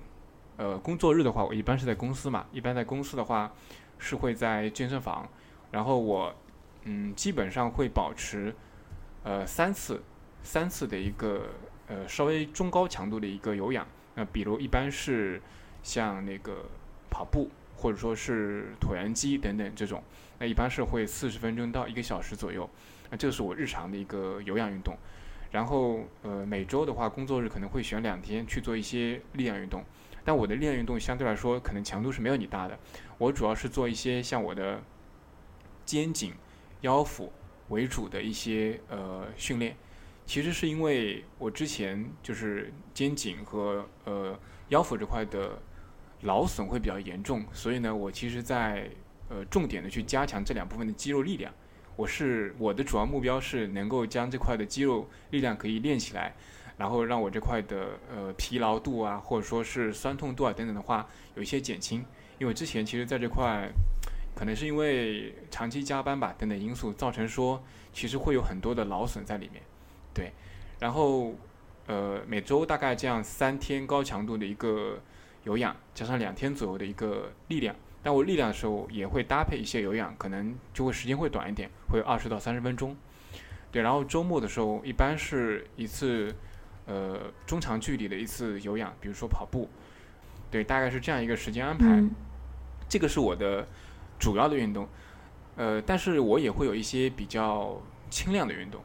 [0.56, 3.52] 呃工作日的话，我一般是在公司嘛，一般在公司的话
[4.00, 5.28] 是会在健身房，
[5.70, 6.34] 然后我
[6.84, 8.56] 嗯基本上会保持
[9.24, 10.02] 呃三次
[10.44, 11.48] 三次的一个
[11.88, 15.42] 呃稍微中高强度的一个有氧，那比如一般是
[15.84, 16.70] 像那个
[17.10, 20.02] 跑步或者说是椭圆机等等这种。
[20.40, 22.70] 那一般是会四十分钟到一个小时左右，
[23.16, 24.94] 那这是我日常的一个有氧运动。
[25.50, 29.82] 然后呃每周的话，工作日可能会选两天去做一些力量运动，
[30.26, 32.78] 但我的力量运动相对来说可能强度是没有你大的。
[33.18, 34.84] 我主要是做一些像我的
[35.86, 36.34] 肩颈、
[36.82, 37.32] 腰腹
[37.70, 39.78] 为主的一些呃训练。
[40.26, 45.58] 其实是因为我之前就是肩颈和呃腰腹这块的
[46.24, 48.90] 劳损会比较严重，所以呢，我其实在
[49.30, 51.54] 呃，重点的去加强这两部分的肌肉力量。
[51.96, 56.36] 我是我的主要目标是能够将这块的肌肉力量可以练起来，
[56.78, 62.06] 然后让我这块的呃疲劳度啊，或者说是酸痛度啊等等的话有一些减轻。
[62.38, 63.70] 因为之前其实在这块，
[64.36, 69.64] 可能是因为长期加班吧等等因素，造成说其实会有很多的劳损在里面。
[70.14, 70.34] 对，
[70.80, 71.34] 然后
[71.88, 75.00] 呃每周大概这样三天高强度的一个
[75.46, 77.74] 有氧，加上两天左右的一个力量。
[78.06, 82.96] 但我力量的时候也会搭配一些有氧，可能就会时间会短一点，会二十到三十分钟。
[83.72, 86.32] 对，然后周末的时候一般是一次，
[86.86, 89.68] 呃中长距离的一次有氧，比如说跑步。
[90.52, 91.88] 对，大概是这样一个时间安排。
[91.88, 92.12] 嗯
[92.88, 93.68] 这个是我的
[94.20, 94.88] 主要的运动，
[95.56, 98.80] 呃，但是我也会有一些比较轻量的运动。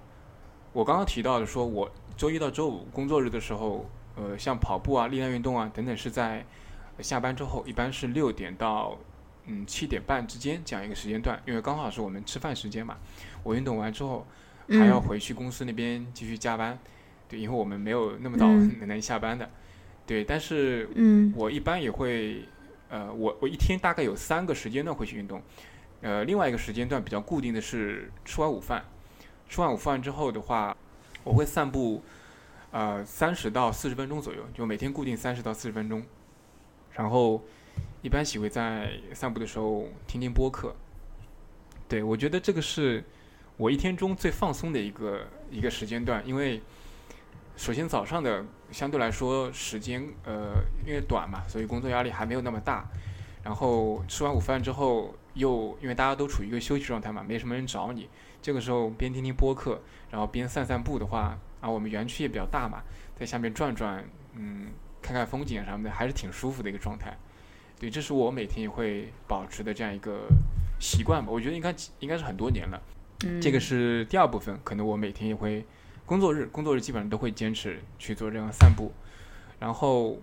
[0.72, 3.84] 我刚刚提到的说，我周一到周五工作日的时候，
[4.16, 6.42] 呃，像跑步啊、力量运动啊等等，是在
[7.00, 8.96] 下班之后，一般是六点到
[9.46, 12.96] 嗯七点半之间这样一个时间段，因为刚好是我们吃饭时间嘛。
[13.42, 14.26] 我运动完之后
[14.68, 16.78] 还要嗯回去公司那边继续加班，
[17.28, 19.48] 对，因为我们没有那么早嗯 能下班的，
[20.06, 22.44] 对，但是嗯我一般也会，
[22.88, 25.42] 呃，我我一天大概有三个时间段会去运动，
[26.02, 28.84] 呃，另外一个时间段比较固定的是吃完午饭，
[29.48, 30.76] 吃完午饭之后的话，
[31.24, 32.02] 我会散步，
[32.70, 36.02] 呃，三十到四十分钟左右，就每天固定三十到四十分钟，
[36.92, 37.42] 然后
[38.02, 40.74] 一般喜欢在散步的时候听听播客，
[41.88, 43.04] 对我觉得这个是
[43.56, 46.62] 我一天中最放松的一个一个时间段，因为
[47.56, 52.88] 首先早上的相对来说时间呃因为短嘛，所以工作压力还没有那么大。
[53.42, 58.08] 然后吃完午饭之后，又因为大家都处于一个休息状态嘛，没什么人找你，
[58.42, 62.82] 这个时候边听听播客，然后边散散步的话，啊，我们园区也比较大嘛，
[63.14, 64.68] 在下面转转，嗯，
[65.00, 67.16] 看看风景什么的，还是挺舒服的一个状态。
[67.80, 70.28] 对，这是我每天也会保持的这样一个
[70.78, 71.32] 习惯吧。
[71.32, 72.78] 我觉得应该应该是很多年了。
[73.24, 75.64] 嗯，这个是第二部分，可能我每天也会
[76.04, 78.92] 工作日，工作日基本上都会坚持去做这样散步。
[79.58, 80.18] 然后，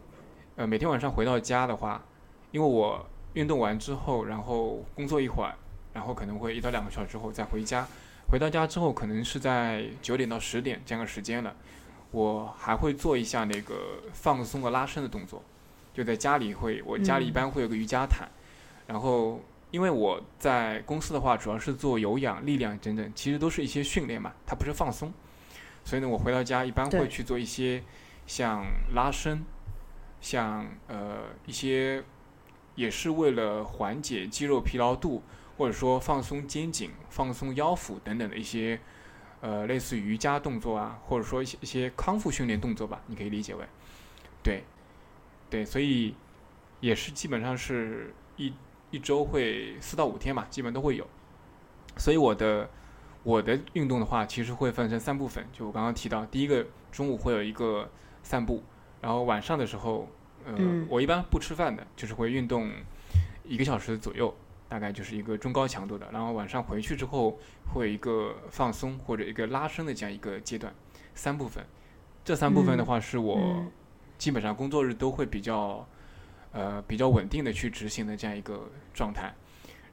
[0.56, 2.06] 呃，每天晚上回到家的话，
[2.52, 5.56] 因为我运动完之后，然后工作一会儿，
[5.94, 7.88] 然后可能会一到两个小时之后再回家。
[8.30, 11.56] 回到家之后，可能是在九点到十点这样个时间了，
[12.12, 15.44] 我还会做一下那个放松和拉伸的动作。
[15.98, 17.34] 就在家里会，我家里一嗯。
[17.34, 18.30] 般会有个瑜伽毯，
[18.86, 25.12] 然后因为我在公司的话，主要是做有氧、力量等等，其实都是一些训练嘛，它不是放松。
[25.84, 27.82] 所以呢，我回到家一般会去做一些
[28.28, 29.44] 像拉伸，
[30.22, 32.04] 像呃一些
[32.76, 35.24] 也是为了缓解肌肉疲劳度，
[35.58, 38.80] 或者说放松肩颈、放松腰腹等等的一些
[39.42, 43.66] 呃类似瑜伽动作啊，或者说一些一些康复训练动作吧，你可以理解为，
[44.44, 44.64] 对，
[45.50, 46.16] 对，所以
[46.80, 48.54] 也是基本上是一
[48.92, 51.08] 一周会四到五天嘛，基本都会有，
[51.98, 52.70] 所以我的。
[53.24, 55.46] 我的运动的话，其实会分成三部分。
[55.52, 57.90] 就我刚刚提到，第一个中午会有一个
[58.24, 58.64] 散步，
[59.02, 60.08] 然后晚上的时候，
[60.46, 60.56] 呃，
[60.88, 62.72] 我一般不吃饭的，就是会运动
[63.44, 64.34] 一个小时左右，
[64.70, 66.08] 大概就是一个中高强度的。
[66.14, 67.38] 然后晚上回去之后，
[67.74, 70.74] 会有一个放松或者一个拉伸的这样一个阶段。
[71.14, 71.66] 三部分，
[72.24, 73.66] 这三部分的话是我
[74.18, 75.88] 基本上工作日都会比较
[76.52, 79.34] 呃比较稳定的去执行的这样一个状态。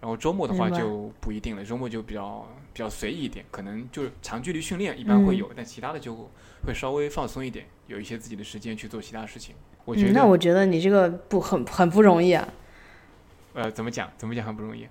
[0.00, 6.14] 然后周末的话就不一定了，周末就比较比较随意一点，可能就是长距离训练一般会有，但其他的就
[6.66, 9.54] 会稍微放松一点，有一些自己的时间去做其他事情。
[9.86, 12.46] 我觉得那我觉得你这个不很很不容易啊。
[13.54, 14.12] 呃，怎么讲？
[14.18, 14.86] 怎么讲很不容易？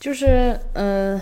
[0.00, 1.20] 就是呃，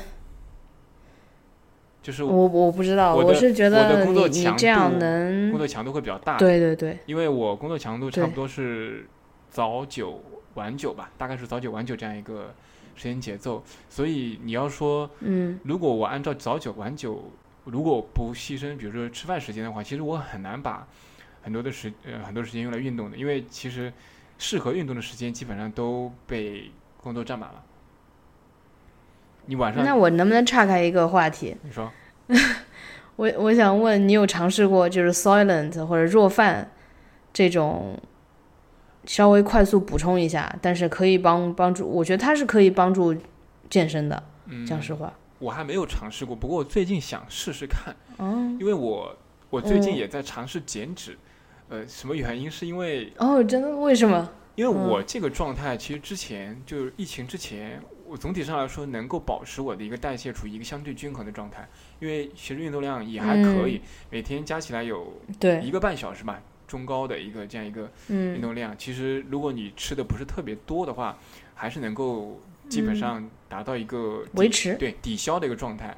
[2.06, 6.36] 就是我我不知道，我是觉得你你这样能工作强度会比较大。
[6.38, 9.08] 对对对，因为我工作强度差不多是
[9.50, 10.22] 早九。
[10.54, 12.54] 晚九吧，大概是早九晚九这样一个
[12.94, 17.30] 时间节奏，所以你要说，嗯，如果我按照早九晚九，
[17.64, 20.88] 如果不牺牲，比如说吃饭时间的话，其实我很难把
[21.42, 23.92] 很多的时呃很多时间用来运动的，因为其实
[24.38, 26.70] 适合运动的时间基本上都被
[27.02, 27.62] 工作占满了。
[29.46, 31.56] 你晚上那我能不能岔开一个话题？
[31.62, 31.90] 你说，
[33.16, 36.70] 我我想问你有尝试过就是 silent 或者弱饭
[37.32, 37.98] 这种？
[39.08, 43.14] 稍微快速补充一下，但是可以帮帮助，我觉得它是可以帮助
[43.70, 44.20] 健身的。
[44.46, 47.94] 嗯讲实话，我还没有尝试过，不过我最近想试试看。
[48.18, 49.16] 嗯，因为我
[49.48, 51.16] 我最近也在尝试减脂。
[51.68, 52.50] 呃，什么原因？
[52.50, 53.76] 是因为哦，真的？
[53.76, 54.28] 为什么？
[54.56, 61.68] 因为我这个状态，其实之前就是疫情之前，我总体上来说能够保持我的一个代谢处于一个相对均衡的状态。
[61.98, 66.40] 因为其实运动量也还可以，每天加起来有对一个半小时吧。
[66.66, 71.16] 中高的一个这样一个运动量，其实如果你吃的不是特别多的话，
[71.54, 75.96] 还是能够基本上达到一个维持对抵消的一个状态。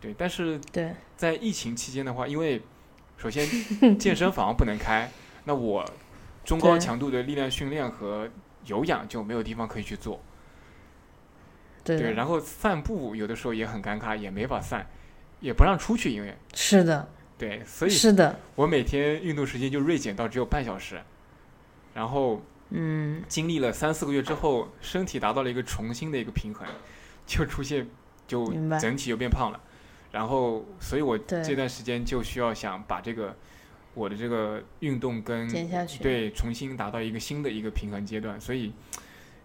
[0.00, 2.62] 对，但是对在疫情期间的话，因为
[3.18, 3.46] 首先
[4.00, 5.10] 健身房不能开，
[5.44, 5.84] 那我
[6.42, 8.26] 中高强度的力量训练和
[8.64, 10.18] 有氧就没有地方可以去做。
[11.84, 14.86] 对，然后散步有的时候也很尴尬，也没法散，
[15.40, 17.08] 也不让出去，因为是的。
[17.38, 21.02] 对，所以是的，我每天运动时间就锐减到只有半小时，
[21.92, 22.40] 然后，
[22.70, 26.64] 嗯，经历了三四个月之后，身体达到了一个重新的一个平衡，
[27.26, 27.88] 就出现，
[28.28, 29.60] 就整体就变胖了，
[30.12, 33.34] 然后，所以我这段时间就需要想把这个
[33.94, 35.48] 我的这个运动跟
[36.00, 38.72] 对重新达到一个新的一个平衡阶段，所以，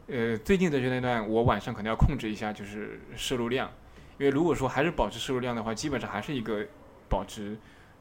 [0.08, 3.72] 呃，最近的这段我晚上可能要控制一下就是摄入量，
[4.18, 6.66] 因为如果说还是保持摄入量的话，基本上还是一个
[7.10, 7.58] 保持。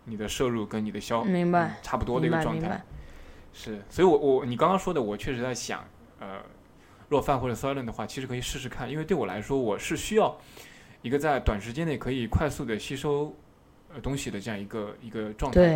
[0.09, 2.81] 你的摄入跟你的消明白差不多的一个状态，
[3.53, 5.85] 是，所以我我你刚刚说的，我确实在想，
[6.21, 6.40] 呃，
[7.09, 10.38] 若饭或者 silent 的话，其实可以试试看，因为对我来说，我是需要
[11.03, 13.35] 一个在短时间内可以快速的吸收
[13.92, 15.61] 呃东西的这样一个一个状态。
[15.61, 15.73] 对，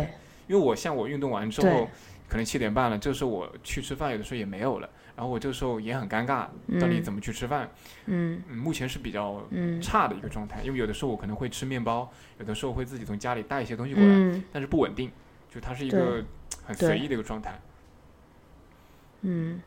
[0.47, 1.89] 因为我像我运动完之后，
[2.29, 4.89] 可能七点半了，这时候我去吃饭，有的时候也没有了。
[5.15, 6.47] 然后我这个时候也很尴尬，
[6.79, 7.69] 到底怎么去吃饭？
[8.05, 9.45] 嗯，目前是比较
[9.81, 15.11] 差的一个状态，因为有的时候我可能会吃面包，有的时候会自己从家里带一些东西过来，但是不稳定，
[15.53, 16.23] 就它是一个
[16.63, 17.59] 很随意的一个状态。
[19.21, 19.61] 嗯，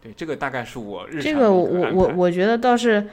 [0.00, 3.06] 对，这个大概是我日常这个我我我觉得倒是，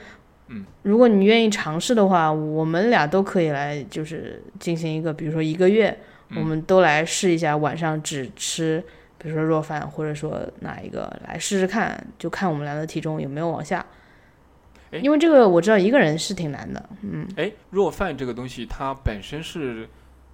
[0.48, 5.98] 嗯，如果你愿意尝试的话，我们俩都可以来，就是进行一个，比如说一个月，
[6.36, 8.82] 我们都来试一下晚上只吃。
[9.22, 13.86] 比如说若饭，或者说哪一个来试试看，就看我们俩的体重有没有往下。
[14.90, 17.26] 因为这个我知道一个人是挺难的，嗯。
[17.36, 19.88] 哎，弱饭这个东西它本身是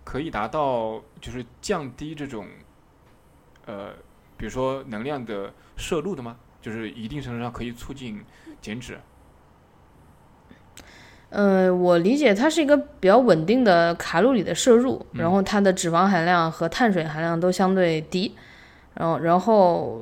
[0.05, 2.47] 可以达到就是降低这种
[3.67, 3.91] 呃，
[4.39, 6.37] 比如说能量的摄入的吗？
[6.63, 8.25] 就是一定程度上可以促进
[8.61, 8.99] 减脂。
[11.31, 18.35] 呃，我理解它是一个比较稳定的卡路里的摄入，然后它的脂肪含量和碳水含量都相对低。
[18.99, 20.01] 然后，然后，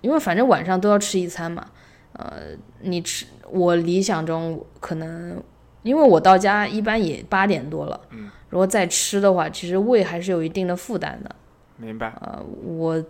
[0.00, 1.66] 因为反正晚上都要吃一餐嘛，
[2.12, 5.42] 呃，你吃，我理想中可能，
[5.82, 11.34] 因为我到家一般也八点多了，嗯，如果再吃的话，其实胃还是有一定的负担的。
[11.76, 12.14] 明白。
[12.20, 13.04] 呃，我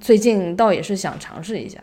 [0.00, 1.78] 最近倒也是想尝试一下。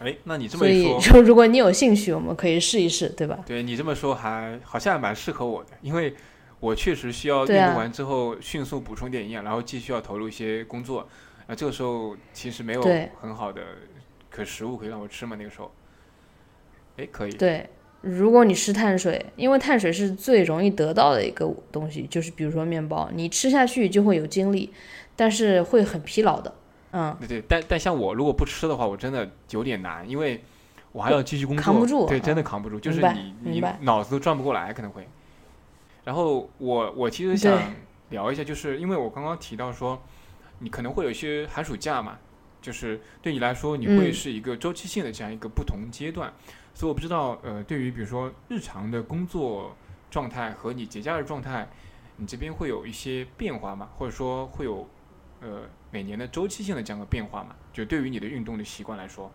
[0.00, 3.38] 哎，那你这么一说，所以说如果你有兴趣，我们可以试一试，对吧？
[3.46, 6.14] 对你这么说还好像还蛮适合我的，因为
[6.60, 11.08] 我确实需要运动完之后迅速补充点营养，然后继续要投入一些工作，
[11.46, 12.82] 啊，这个时候其实没有
[13.20, 13.62] 很好的
[14.30, 15.70] 可食物可以让我吃嘛，那个时候，
[16.96, 17.68] 哎，可以，对，
[18.00, 24.72] 如果你吃碳水，因为碳水是最容易得到的一个东西，就是比如说面包，你吃下去就会有精力，
[25.16, 26.54] 但是会很疲劳的。
[26.92, 30.42] 嗯，对对，但但像我如果不吃的话，我真的有点难，因为
[30.92, 35.08] 我还要继续工作，扛不住对，真的嗯扛不住，就是你你脑子都转不过来，可能会。
[36.04, 37.58] 然后我我其实想
[38.10, 40.02] 聊一下，就是因为我刚刚提到说，
[40.62, 42.18] 你可能会有一些寒暑假嘛，
[42.60, 46.32] 就是对你来说，你会嗯是一个周期性的这样一个不同阶段，
[46.72, 49.76] 所以我不知道，呃，对于比如说日常的工作
[50.10, 51.68] 状态和你节假日状态，
[52.16, 53.88] 你这边会有一些变化吗？
[53.96, 54.88] 或者说会有
[55.40, 57.56] 呃每年的周期性的这样的变化吗？
[57.72, 59.32] 就对于你的运动的习惯来说，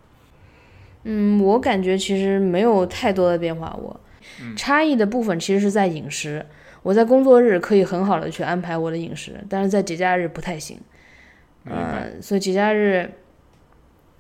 [1.04, 4.00] 嗯，我感觉其实没有太多的变化，我
[4.42, 6.46] 嗯差异的部分其实是在饮食。
[6.84, 10.80] 我在工作日可以很好的去安排我的饮食，但是在节假日不太行。
[11.68, 12.10] 明白？
[12.16, 13.10] 呃，所以节假日，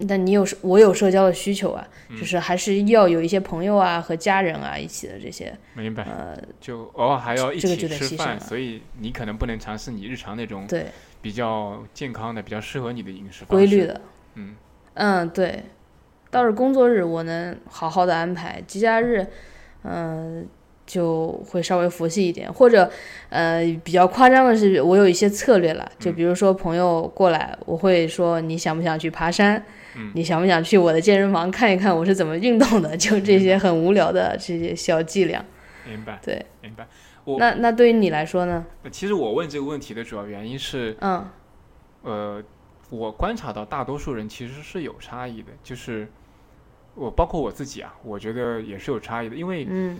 [0.08, 5.58] 但你有社我有社交的需求啊，嗯就是还是要有一些朋友啊和家人啊一起的这些。
[5.74, 6.04] 明白。
[6.04, 10.88] 呃，就偶尔还要一这个起吃饭，所以你可能不能尝试你日常那种对，
[11.22, 13.46] 比较健康的、比较适合你的饮食。
[13.46, 14.02] 规律的。
[14.36, 14.56] 嗯，
[14.94, 15.64] 嗯，对。
[16.30, 19.26] 倒是工作日我能好好的安排，节假日，
[19.84, 20.46] 嗯、
[20.88, 22.90] 就会稍微佛系一点，或者，
[23.30, 29.64] 呃，比较夸张的是，我有一些策略了，就嗯比如说朋友过来，我会说你想不想去爬山？
[30.00, 32.96] 嗯你想不想去我的健身房看一看我是怎么运动的？
[32.98, 35.44] 就这些很无聊的这些小伎俩。
[35.88, 36.20] 明白。
[36.24, 36.88] 对，明白。
[37.26, 38.66] 我那那对于你来说呢？
[38.84, 41.26] 呃其实我问这个问题的主要原因是，嗯
[42.04, 42.42] 呃，
[42.90, 46.08] 我观察到大多数人其实是有差异的，就是
[46.96, 49.98] 我包括我自己啊，我觉得也是有差异的，因为嗯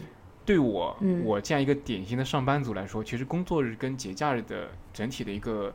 [0.48, 5.74] 对我、嗯我这样一个典型的上班族来说，其实工作日跟节假日的整体的一个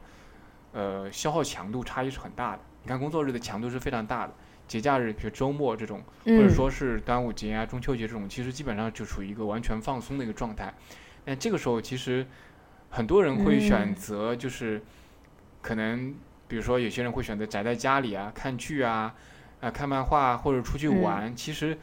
[0.72, 2.60] 呃消耗强度差异是很大的。
[2.82, 4.32] 你看工作日的强度是非常大的，
[4.66, 10.72] 节假日比如周末这种，或者嗯说是端午节啊、中秋节这种，其实基本上就处于一个完全放松的一个状态。
[11.26, 12.26] 但这个时候，其实
[12.88, 14.82] 很多人会选嗯择就是
[15.60, 16.14] 可能，
[16.48, 19.14] 比如说有些人会选择宅在家里啊、看剧啊、
[19.60, 21.36] 啊、看漫画或者出去嗯玩。
[21.36, 21.76] 其实，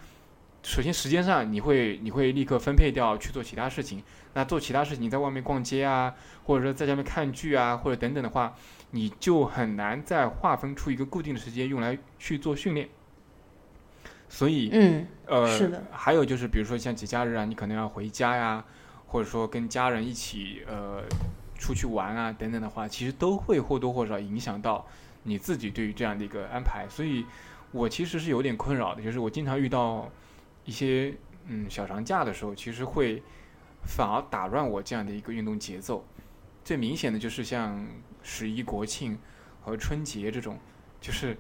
[0.62, 4.04] 首先时间上你会你会立刻分配掉去做其他事情。
[4.34, 8.54] 那做其他事情，你在外面逛街啊，或者说在家里面看剧啊，或者等等的话，
[8.92, 12.88] 你就很难再划分出一个固定的时间用来去做训练。
[14.28, 18.64] 所以，嗯呃，是的还有就是，比如说像节假日啊，你可能要回家呀，
[19.08, 21.02] 或者说跟家人一起呃
[21.58, 24.86] 出去玩啊等等的话，其实都会或多或少影响到
[25.24, 26.86] 你自己对于这样的一个安排。
[26.88, 27.26] 所以
[27.72, 30.08] 我其实是有点困扰的，就是我经常遇到
[30.70, 31.12] 一些
[31.48, 33.24] 嗯小长假的时候，其实会
[33.82, 36.06] 反而打乱我这样的一个运动节奏。
[36.64, 37.84] 最明显的就是像
[38.22, 39.18] 十一国庆
[39.62, 40.60] 和春节这种，
[41.02, 41.36] 就是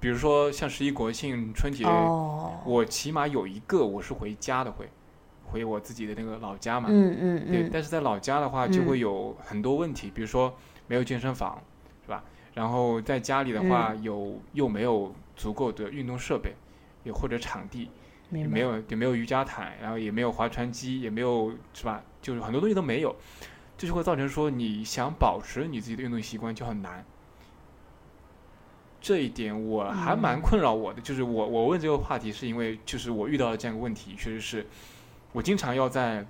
[0.00, 1.84] 比如说像十一国庆、春节。
[1.84, 4.88] 哦，我起码有一个我是回家的，会
[5.44, 6.88] 回我自己的那个老家嘛。
[6.90, 10.52] 嗯嗯对，嗯但是在老家的话，就嗯会有很多问题，比如说
[10.88, 11.62] 没有健身房，
[12.02, 12.24] 是吧？
[12.52, 16.54] 然后在家里的话，嗯有又没有足够的运动设备，
[17.04, 17.88] 也或者场地，
[18.30, 22.02] 也没有也没有瑜伽毯，然后也没有划船机，也没有是吧？
[22.20, 23.14] 就是很多东西都没有，
[23.78, 27.04] 这就会造成说你想保持你自己的运动习惯就很难。
[29.00, 34.66] 这一点我还蛮嗯困扰我的，就是我我问这个话题是因为就是我遇到了这样一个问题，确实是
[35.32, 36.26] 我经常要在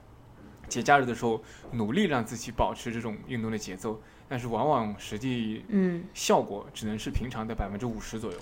[0.68, 1.42] 节假日的时候
[1.72, 6.04] 努力让自己保持这种运动的节奏，但是往往实际嗯。
[6.12, 8.38] 效果只能是平常的百分之五十左右。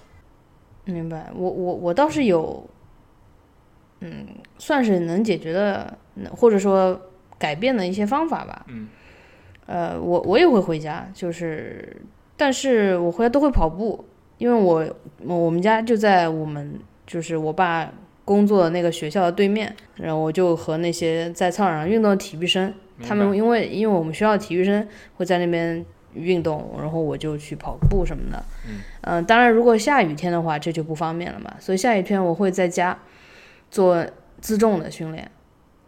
[0.87, 2.69] 明白，我我我倒是有，嗯，
[4.59, 7.01] 算是能解决的，嗯或者说
[7.39, 8.65] 改变的一些方法吧。
[8.69, 8.89] 嗯
[9.67, 11.97] 呃，我我也会回家，就是，
[12.37, 14.05] 但是我回来都会跑步，
[14.37, 14.85] 因为我
[15.25, 17.91] 我我们家就在我们就是我爸
[18.27, 24.87] 工作的那个学校的对面，然后我就和那些在操场上运动的体育生，他们因为因为我们学校体育生
[25.17, 25.83] 会在那边
[26.13, 28.45] 运动，然后我就去跑步什么的。
[28.69, 31.55] 嗯呃当然如果下雨天的话，这就不方便了嘛。
[31.59, 32.99] 所以下雨天我会在家
[33.75, 34.07] 做
[34.41, 35.29] 自重的训练。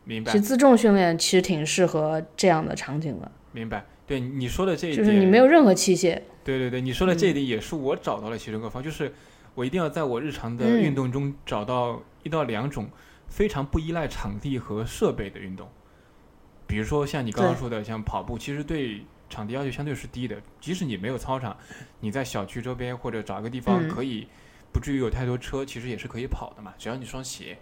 [0.02, 3.84] 明白其实自重训练其实挺适合这样的场景的，明白。
[4.04, 6.20] 对你说的这一点，就是你没有任何器械。
[6.42, 9.12] 对对对，你说的这一嗯点也是我找到了其中一个方，就是
[9.54, 12.88] 我一定要在我日常的嗯运动中找到一到两种
[13.28, 15.68] 非常不依赖场地和设备的运动。
[16.66, 21.56] 比如说像你刚刚说的，像跑步，其实对场地要求相对是低的，即使你没有操场，
[22.00, 24.26] 你在小区周边或者找一个地方嗯可以
[24.72, 27.58] 不至于有太多车，其实也是可以跑的嘛，只要你双鞋？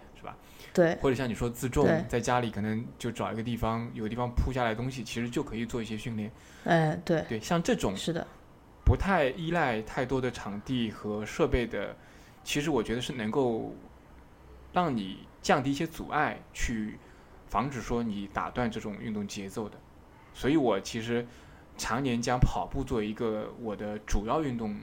[0.75, 6.29] 对，或者像你说自重，在家里可能就找一个地方，有个地方铺下来东西，其实就可以做一些训练。
[6.65, 8.27] 哎，对，对，像这种是的，
[8.83, 11.95] 不太依赖太多的场地和设备的，
[12.43, 13.73] 其实我觉得是能够
[14.73, 16.99] 让你降低一些阻碍，去
[17.47, 19.77] 防止说你打断这种运动节奏的。
[20.33, 21.25] 所以我其实
[21.77, 24.77] 常年将跑步作为一个我的主要运动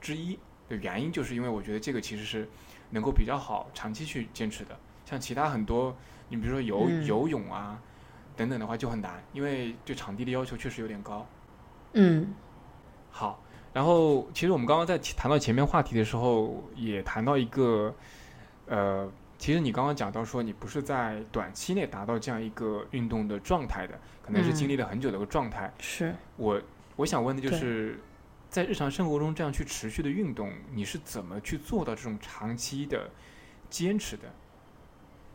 [0.00, 0.38] 之一
[0.70, 2.48] 的原因，就是因为我觉得这个其实是
[2.88, 4.74] 能够比较好长期去坚持的。
[5.14, 5.96] 像其他很多，
[6.28, 7.80] 你比如说游、嗯游泳啊
[8.36, 11.24] 等等的话就很难，因为对场地的要求确实有点高。
[11.92, 12.34] 嗯
[13.12, 13.40] 好，
[13.72, 17.94] 然后其实我们刚刚在谈到前面话题的时候，也谈到一个，
[18.66, 19.08] 呃，
[19.38, 25.72] 其实你刚刚讲到说你不是在短期内达到这样一个运动的状态的，可能是经嗯历了很久的一个状态。
[25.78, 26.60] 是，我
[26.96, 28.00] 我想问的就是，
[28.50, 33.08] 在日常生活中这样去持续的运动，你是怎么去做到这种长期的
[33.70, 34.24] 坚持的？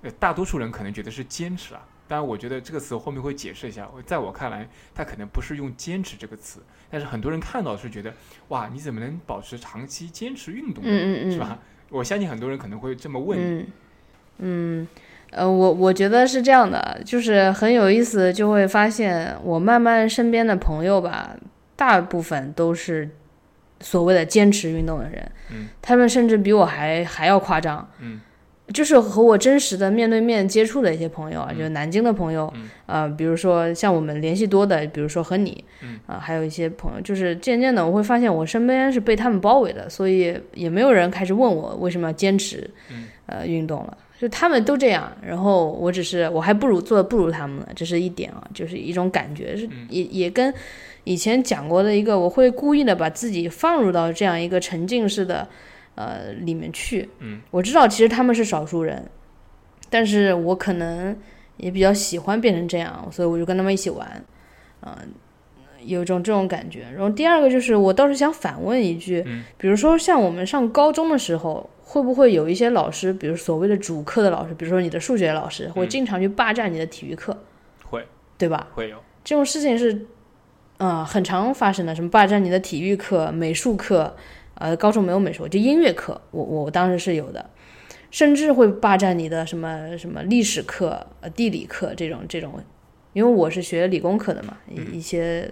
[0.02, 3.90] 呃，大多数人可能觉得是坚持啊，当然我觉得这个词后面会解释一下。
[4.06, 8.14] 在我看来，它可能不是用“坚持”这个词，但是很多人看到是觉得，
[8.48, 10.90] 哇，你怎么能保持长期坚持运动呢？
[10.90, 11.60] 嗯嗯嗯，是吧？
[11.90, 13.44] 我相信很多人可能会这么问你。
[13.44, 13.68] 嗯
[14.42, 14.88] 嗯，
[15.32, 21.36] 呃，我我觉得是这样的，就是很有意思，就会发现我慢慢身边的朋友吧，
[21.76, 23.10] 大部分都是
[23.82, 27.86] 所谓的坚持运动的人，嗯他们甚至比我还还要夸张。
[28.00, 28.22] 嗯
[28.74, 32.70] 就是和我真实的面对面接触的一些朋友啊，嗯就是南京的朋友，嗯。
[32.86, 36.00] 呃，比如说像我们联系多的，比如说和你，嗯。
[36.08, 43.06] 啊、还有一些朋友，就是渐渐的我会发现我身边是被他们包围的，所以也没有人开始问我为什么要坚持，嗯。
[43.28, 49.86] 呃，运动了，就他们都这样，然后我只是我还不如做的不如他们呢，这是一点啊，就是一种感觉，是嗯。
[49.90, 50.52] 也也跟
[51.04, 55.48] 以前讲过的一个，我会故意的把自己放入到这样一个沉浸式的
[56.00, 59.06] 呃里面去，嗯我知道其实他们是少数人，
[59.90, 61.14] 但是我可能
[61.58, 64.24] 也比较喜欢变成这样，所以我就跟他们一起玩，
[64.82, 64.96] 嗯、
[65.84, 66.86] 有一种这种感觉。
[66.96, 77.38] 然后第二个就是，我倒是想反问一句，嗯比如说像我们上高中的时候，会不会有一些老师，比如所谓的主课的老师，比如说你的数学老师，会嗯经常去霸占你的体育课，
[77.84, 78.06] 会
[78.38, 78.68] 对吧？
[78.74, 80.06] 会有，这种事情是，
[80.78, 81.94] 呃，很常发生的。
[81.94, 84.16] 什么霸占你的体育课、美术课，
[84.60, 87.50] 呃，高中没有美术，就音乐课，我我当时是有的，
[88.12, 92.62] 甚至会霸占你的什么什么历史课、呃地理课这种这种，
[93.14, 94.58] 因为我是学理工科的嘛，
[94.94, 95.50] 一些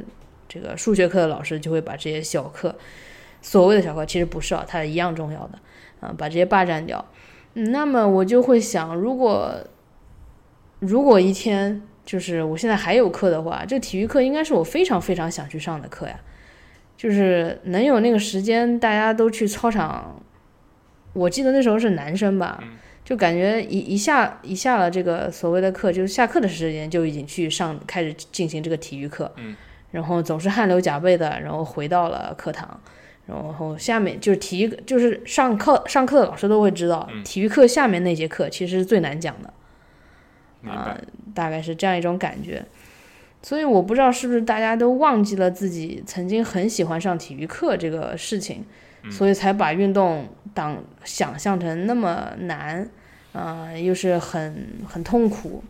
[0.48, 2.76] 这个数学课的老师就会把这些小课，
[3.42, 5.58] 所谓的小课其实不是啊，它一样重要的，
[6.02, 7.04] 啊、把这些霸占掉。
[7.54, 9.56] 嗯，那么我就会想，如果
[10.80, 16.20] 如果一天就是我现在还有课的话，这体育课应该是我非常非常想去上的课呀。
[16.98, 20.20] 就是能有那个时间，大家都去操场。
[21.14, 22.62] 我记得那时候是男生吧，
[23.06, 29.56] 就感觉一一下一下了这个所谓的课，就是下课的时间就已经去上开始进行这个体育课，嗯
[29.92, 32.80] 然后总是汗流浃背的，然后回到了课堂，
[33.26, 39.54] 然后下面就是体育，就是上课上课的老师都会知道，嗯体育课下面那节课其实是最难讲的。
[40.70, 40.98] 啊，
[41.34, 42.64] 大概是这样一种感觉。
[43.42, 48.66] 所以我不知道是不是大家都忘记了自己曾经很喜欢上体育课这个事情，
[49.04, 52.90] 嗯所以才把运动当想象成那么难，
[53.32, 55.64] 啊、又是很很痛苦。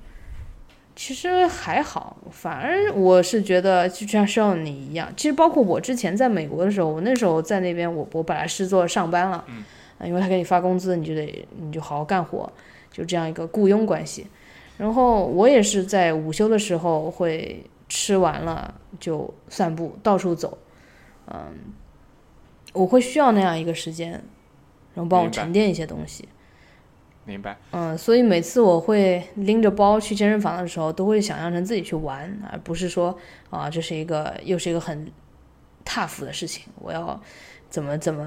[0.95, 9.45] 其实还好，反而我是觉得就像像你一样，其实包括我之前在美国的时候，我那时候在那边我我本来是做上班了，
[10.03, 12.51] 因为他给你发工资，你就得你就好好干活，
[12.91, 14.25] 就这样一个雇佣关系。
[14.77, 20.57] 然后我也是在午休的时候会吃完了就散步，到处走，
[21.27, 21.53] 嗯，
[22.73, 24.11] 我会需要那样一个时间，
[24.93, 26.27] 然后帮我沉淀一些东西。
[27.25, 33.17] 明白，嗯，所以每次我会拎着包去健身房的时候，都会想象成自己去玩，而不是说
[33.49, 35.11] 啊，这是一个又是一个很
[35.83, 37.19] tough 的事情，我要
[37.69, 38.25] 怎么怎么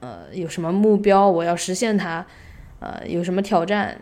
[0.00, 2.26] 呃有什么目标，我要实现它，
[2.80, 3.98] 呃有什么挑战，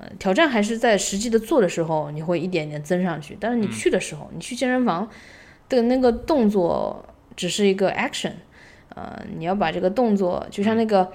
[0.00, 5.08] 呃挑战还是在实际的做的时候，你会一点点增上去，但是你嗯去的时候，你去健身房
[5.68, 7.04] 的那个动作
[7.36, 8.32] 只是一个 action，
[8.94, 11.12] 呃你要把这个动作就像那个。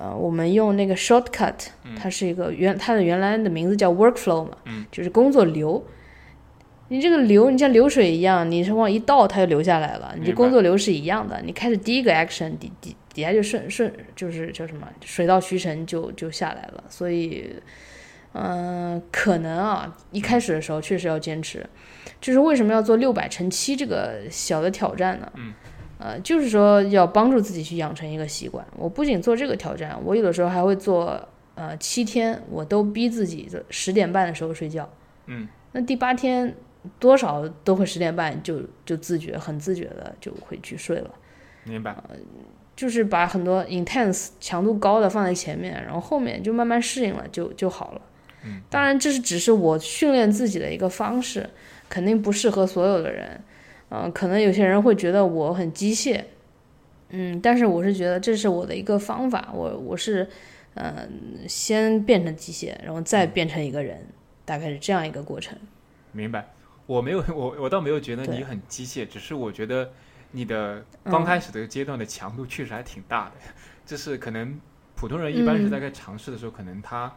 [0.00, 1.54] 呃，我们用那个 shortcut，
[1.96, 5.84] 它是一个原它的原来的名字叫 workflow 嘛，嗯就是工作流。
[6.86, 10.14] 你这个流，你像流水一样，你是往一倒它就流下来了。
[10.16, 16.84] 你这工作流是一样的，你开始第一个 action 底底底下就顺顺就是叫什么水到渠成就就下来了。
[16.88, 17.52] 所以，
[18.32, 21.64] 嗯、可能啊，一开始的时候确实要坚持。
[22.20, 25.32] 就是为什么要做六百乘七这个小的挑战呢？
[25.34, 25.52] 嗯
[25.98, 28.64] 呃，就是说要帮助自己去养成一个习惯。
[28.76, 31.20] 我不仅做这个挑战，我有的时候还会做
[31.56, 34.88] 呃七天我都逼自己十点半的时候睡觉，
[35.26, 36.54] 嗯，那第八天
[37.00, 41.10] 多少都会十点半就就自觉很自觉的就会去睡了。
[41.64, 41.96] 明白。
[42.76, 48.00] 就是把很多 intense 强度高的放在前面，然后后面就慢慢适应了就就好了。
[48.44, 51.48] 嗯，当然这是只是我训练自己的一个方式，
[51.88, 53.40] 肯定不适合所有的人。
[53.90, 56.22] 嗯、可能有些人会觉得我很机械，
[57.08, 60.28] 嗯，但是我是觉得这是我的一个方法，我我是
[60.74, 61.10] 嗯、
[61.48, 64.06] 先变成机械，然后再变成一个人，
[64.44, 65.58] 大概是这样一个过程。
[66.12, 66.46] 明白，
[66.86, 69.90] 我没有， 我我倒没有觉得你很机械，只是我觉得
[70.30, 71.10] 你的嗯。
[71.10, 73.32] 刚开始这个阶段的强度确实还挺大的，
[73.84, 74.60] 就是可能
[74.94, 75.70] 普通人一般是嗯。
[75.70, 77.12] 在该尝试的时候，可能他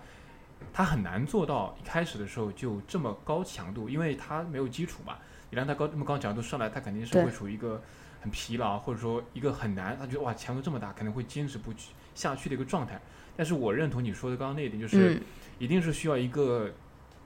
[0.73, 5.17] 他很难做到一开始的时候就这么高强度，因为他没有基础嘛，
[5.49, 7.81] 你让他高这么高强度上来，他肯定是会处于一个
[8.21, 12.99] 很疲劳，或者说一个很难，他觉得哇强度这么大，可能会坚持不去下去的一个状态。
[13.35, 15.15] 但是我认同你说的刚刚那一点，就是。
[15.15, 15.21] 嗯
[15.61, 16.71] 一定是需要一个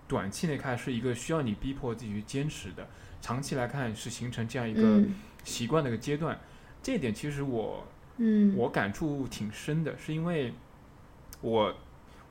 [0.09, 2.85] 短期内看是一个需要你逼迫自己去坚持的，
[3.21, 5.15] 长期来看是形成这样一个嗯
[5.45, 6.37] 习惯的一个阶段。
[6.83, 10.53] 这一点其实我嗯我感触挺深的，是因为
[11.39, 11.73] 我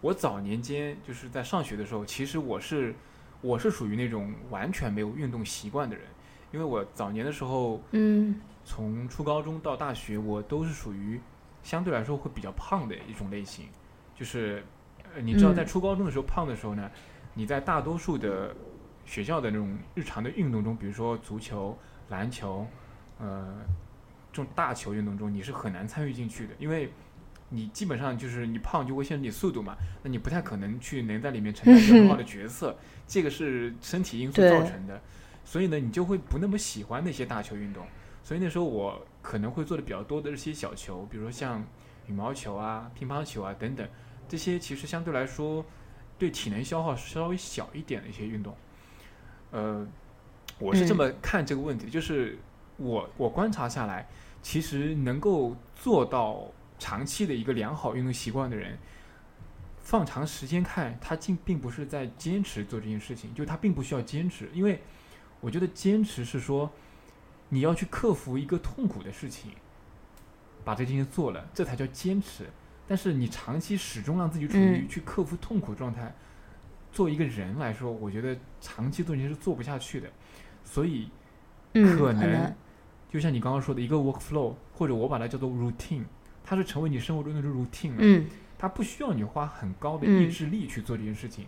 [0.05, 2.94] 我早年间就是在上学的时候，其实我是
[3.40, 6.05] 我是属于那种完全没有运动习惯的人，
[6.52, 8.38] 因为我早年的时候嗯。
[8.66, 11.18] 从初高中到大学，我都是属于
[11.62, 13.66] 相对来说会比较胖的一种类型，
[14.14, 14.62] 就是
[15.14, 15.55] 呃，你知道嗯。
[15.55, 16.90] 在初高中的时候胖的时候呢，
[17.32, 18.55] 你在大多数的
[19.07, 21.78] 学校的那种日常的运动中，比如说足球、
[22.11, 22.66] 篮球，
[23.18, 23.55] 呃，
[24.30, 26.90] 这种大球运动中，你是很难参与进去的，因为
[27.55, 32.76] 你基本上就是你胖就会限制你速度嘛，那你不太可能去能在里面承担一个很好的角色，
[33.07, 35.00] 这个是身体因素造成的，
[35.44, 37.86] 所以呢，你就会不那么喜欢那些大球运动。
[38.22, 41.62] 所以那时候我可能会做的比较多的是些小球，比如说像
[42.07, 43.86] 羽毛球啊、乒乓球啊等等，
[44.26, 45.62] 这些其实相对来说
[46.18, 48.57] 对体能消耗是稍微小一点的一些运动。
[49.50, 49.86] 呃，
[50.59, 52.38] 我是这嗯么看这个问题的，就是
[52.78, 54.09] 我我观察下来，
[54.42, 58.78] 其实能够做到长期的一个良好运动习惯的人，
[59.78, 64.82] 放长时间看，他并并不是在坚持做这件事情，就他并不需要坚持，因为
[65.40, 66.70] 我觉得坚持是说
[67.48, 69.52] 你要去克服一个痛苦的事情，
[70.64, 72.46] 把这件事做了，这才叫坚持。
[72.86, 76.14] 但是你长期始终让自己处于嗯去克服痛苦状态，
[76.92, 80.10] 作为一个人来说，我觉得长期做这件事做不下去的。
[80.64, 81.08] 所以
[81.72, 82.54] 嗯，可能
[83.10, 86.04] 就像你刚刚说的一个 workflow，或者我把它叫做 routine，
[86.45, 87.97] 它是成为你生活中的 routine 了。
[87.99, 88.26] 嗯
[88.57, 91.47] 它不需要你花很高的嗯意志力去做这件事情。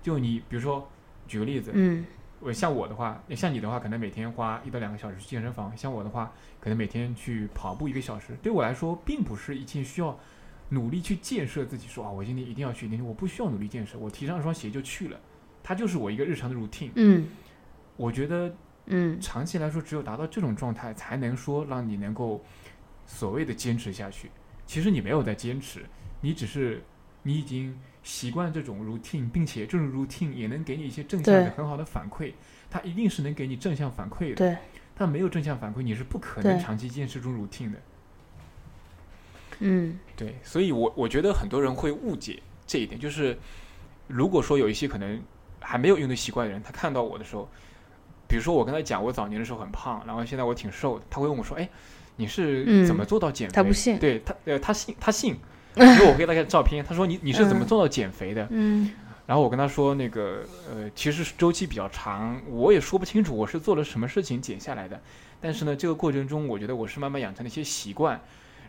[0.00, 0.88] 就你比如说，
[1.26, 2.06] 举个例子，嗯
[2.40, 8.36] 我像我的话，像你的话，可能每天花一到两个小时去健身房；像我的话，可能每天去跑步一个小时。
[8.42, 10.18] 对我来说，并不是一件需要
[10.70, 12.88] 努力去建设自己说啊，我今天一定要去。
[13.02, 15.18] 我不需要努力建设，我提上一双鞋就去了，
[15.62, 16.90] 它就是我一个日常的 routine。
[16.94, 17.26] 嗯
[17.96, 18.54] 我觉得
[18.86, 22.42] 嗯长期来说，只有达到这种状态，才能说让你能够
[23.06, 24.30] 所谓的坚持下去。
[24.66, 25.84] 其实你没有在坚持，
[26.20, 26.82] 你只是
[27.22, 32.32] 你已经习惯这种 routine，并且这种 routine 也能给你一些正向的很好的反馈。
[32.70, 34.34] 它一定是能给你正向反馈的。
[34.36, 34.56] 对
[34.96, 37.78] 它没有正向反馈，你是不可能长期坚持这种 routine 的。
[39.60, 43.38] 嗯对，所以我我觉得很多人会误解这一点，就是
[44.08, 45.22] 如果说有一些可能
[45.60, 47.48] 还没有运动习惯的人，他看到我的时候，
[48.26, 51.68] 比如说我跟他讲我早年的时候很胖，然后现在我挺瘦的，他会问我说：“哎，
[52.16, 55.36] 你是嗯怎么做到减肥？”他不信对他呃他信他信，
[55.76, 58.46] 因为我给他看照片，他说你你是怎么嗯做到减肥的？
[58.50, 58.90] 嗯
[59.26, 60.40] 然后我跟他说那个
[60.70, 65.00] 呃其实周期比较长，我也说不清楚我是做了什么事情减下来的，
[65.40, 68.20] 但是呢这个过程中我觉得我是慢慢养成了一些习惯，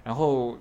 [0.04, 0.58] 然后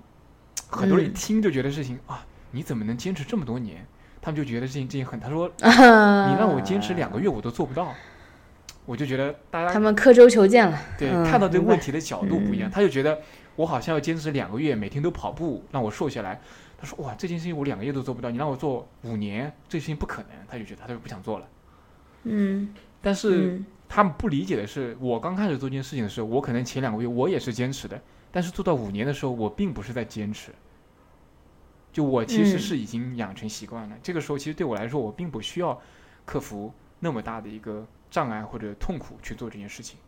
[0.67, 3.85] 很多人一嗯听就觉得事情、啊你怎么能坚持这么多年？
[4.21, 5.63] 他们就觉得事情这情很，他说你
[6.31, 7.93] 你让我坚持两个月我都做不到，
[8.85, 10.79] 我就觉得大家他们刻舟求剑了。
[10.97, 13.19] 对、嗯看到这个问题的角度不一样，嗯他就觉得
[13.55, 16.39] 我好像要坚持两个月，每天都跑步让我瘦下来。
[16.77, 21.47] 他说哇这件事情我两个月都做不到，你让我做五年，这事情不可能，他就觉得他就不想做了。
[22.23, 30.51] 嗯但是嗯他们不理解的是，我刚开始做这件事情的时候，我可能前两个月我也是坚持的，但是做到五年的时候，我并不是在坚持。
[31.93, 35.79] 就我其实嗯是已经养成习惯了，这个时候其实对我来说，我并不需要
[36.25, 39.99] 克服那么大的一个障碍或者痛苦去做这件事情。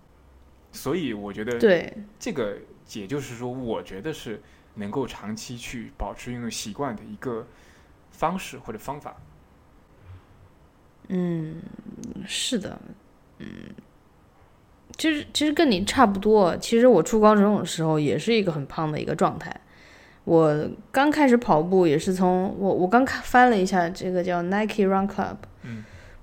[0.72, 2.58] 所以我觉得对这个，
[2.94, 4.42] 也就是说，我觉得是
[4.76, 7.46] 能够长期去保持运动习惯的一个
[8.12, 9.14] 方式或者方法。
[11.10, 11.62] 嗯
[12.26, 12.80] 是的
[13.40, 13.48] 嗯。
[14.98, 16.56] 其实，其实跟你差不多。
[16.58, 19.54] 其实我初高中的时候也是一个很胖的一个状态，
[20.24, 25.47] 我刚开始跑步也是从我我刚看翻了一下这个叫 Nike Run Club，嗯，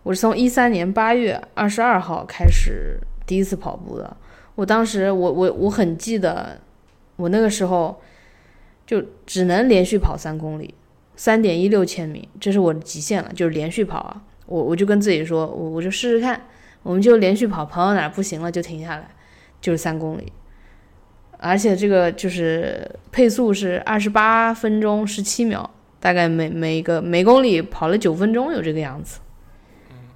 [0.05, 4.14] 我是从一三年八月二十二号开始第一次跑步的。
[4.55, 6.61] 我当时我我我很记得，
[7.16, 7.98] 我那个时候
[8.86, 10.74] 就只能连续跑三公里，
[11.16, 14.22] 三点一六千米，这是我的极限了，就是连续跑啊。
[14.44, 16.38] 我我就跟自己说，我我就试试看，
[16.82, 19.09] 我们就连续跑，跑到哪儿不行了就停下来，
[19.62, 20.30] 就是三公里。
[21.38, 29.20] 而且这个就是配速是二十八分钟十七秒，大概每每一个每公里跑了九分钟，有这个样子。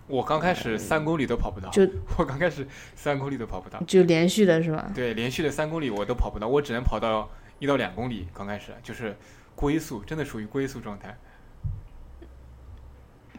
[0.09, 1.87] 我刚开始三公里都跑不到，就
[2.17, 4.91] 我刚开始三公里都跑不到，就连续的是吧？
[4.95, 8.27] 对，连续的三公里我都跑不到，我只能跑到一到两公里。
[8.33, 9.15] 刚开始就是
[9.55, 11.17] 龟速，真的属于龟速状态。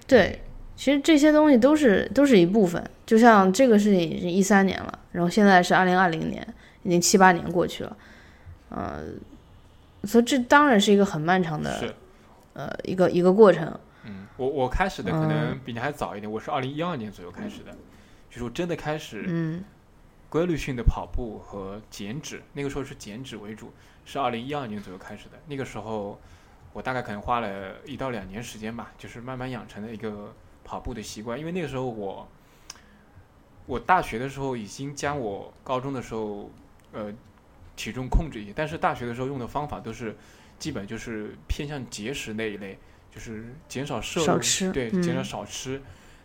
[0.06, 0.44] 对，
[0.76, 2.84] 其实这些东西都是都是一部分。
[3.06, 6.48] 就像这个事情已经一三年了，然后现在是二零二零年，
[6.84, 7.98] 已经七八年过去了，
[8.70, 9.02] 呃，
[10.04, 11.96] 所以这当然是一个很漫长的，是，
[12.54, 13.80] 呃，一个一个过程。
[14.40, 17.72] 嗯，我我开始的可能比你还早一点，我是二零一二年左右开始的，
[18.30, 19.64] 就是我真的开始嗯
[20.30, 23.74] 规律性的跑步和减脂，那个时候是减脂为主，
[24.06, 25.38] 是二零一二年左右开始的。
[25.48, 26.20] 那个时候
[26.72, 30.34] 我大概可能花了一到两年时间吧，就是慢慢养成了一个
[30.64, 31.38] 跑步的习惯。
[31.38, 32.28] 因为那个时候我
[33.66, 36.50] 我大学的时候已经将我高中的时候
[36.94, 37.14] 呃
[37.76, 40.16] 体重控制一些，但是大学的时候用的方法都是
[40.58, 42.78] 基本就是偏向节食那一类。
[43.14, 45.82] 就是减少摄入，对，减少少吃。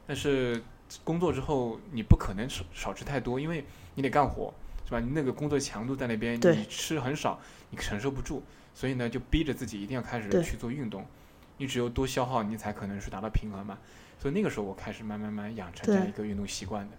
[0.06, 0.62] 但是
[1.02, 3.64] 工作之后，你不可能少少吃太多，因为
[3.94, 4.52] 你得干活，
[4.84, 5.00] 是吧？
[5.00, 8.42] 你那个工作强度在那边，你吃很少，你承受不住。
[8.74, 11.06] 所以呢，就逼着自己一定要开始去做运动。
[11.56, 13.78] 你只有多消耗，你才可能是达到平衡嘛。
[14.18, 16.96] 所以那个时候，我开始慢慢慢养成这样一个运动习惯的。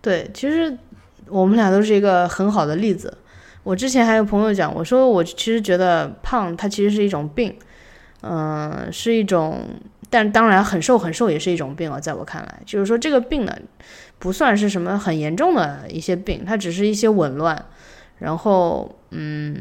[0.00, 0.76] 对，其实
[1.26, 3.18] 我们俩都是一个很好的例子。
[3.62, 7.54] 我之前还有朋友讲，我说我其实觉得胖它其实是一种病，
[8.22, 9.60] 嗯，是一种，
[10.10, 13.56] 但当然很瘦很瘦也是一种病啊，在我看来，就是说这个病呢，
[14.18, 17.66] 不算是什么很严重的一些病，它只是一些紊乱，
[18.18, 19.56] 然后嗯，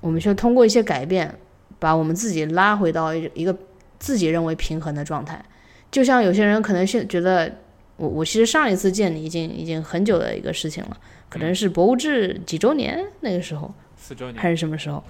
[0.00, 1.34] 我们就通过一些改变，
[1.78, 3.54] 把我们自己拉回到一个
[3.98, 5.44] 自己认为平衡的状态，
[5.90, 7.52] 就像有些人可能现觉得，
[7.96, 10.96] 我我其实上一次见你已经已经很久的一个事情了。
[11.30, 15.02] 可能是博物志几周年那个时候，四周年还是什么时候？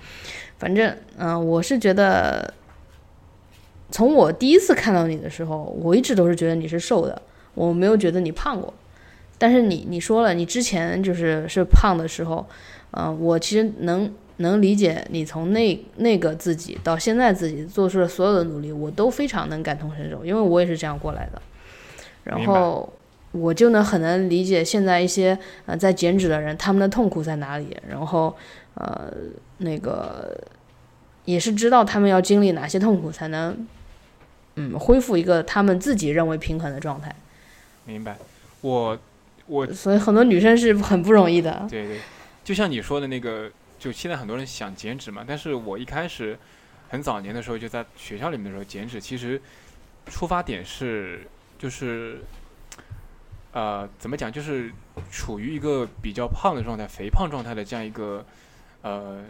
[0.58, 2.52] 反正，嗯，我是觉得，
[3.90, 7.22] 从我第一次看到你的时候，我一直都是觉得你是瘦的，
[7.54, 8.72] 我没有觉得你胖过。
[9.38, 12.46] 但是你你说了，你之前就是是胖的时候，
[12.90, 21.40] 嗯，我其实能能理解你从那那个自己到现在自己做出的所有的努力，我都非常能感同身受，因为我也是这样过来的。
[22.24, 22.92] 然后。
[23.32, 28.36] 我就能很能理解现在一些呃在减脂的人他们的痛苦在哪里，然后
[28.74, 29.08] 呃
[29.58, 30.36] 那个
[31.26, 33.68] 也是知道他们要经历哪些痛苦才能
[34.56, 37.14] 嗯恢复一个他们自己认为平衡的状态。
[37.84, 38.16] 明白，
[38.62, 38.98] 我
[39.46, 41.68] 我所以很多女生是很不容易的。
[41.70, 42.00] 对对，
[42.42, 46.36] 就像你说的那个，就现在很多人想减脂嘛，但是我一开始
[46.88, 49.40] 很早年的时候就在学校里面的时候减脂，其实
[50.06, 51.20] 出发点是
[51.56, 52.18] 就是。
[53.52, 54.30] 呃，怎么讲？
[54.30, 54.72] 就是
[55.10, 58.24] 处于一个比较胖的状态、肥胖状态的这样一个，
[58.82, 59.24] 呃，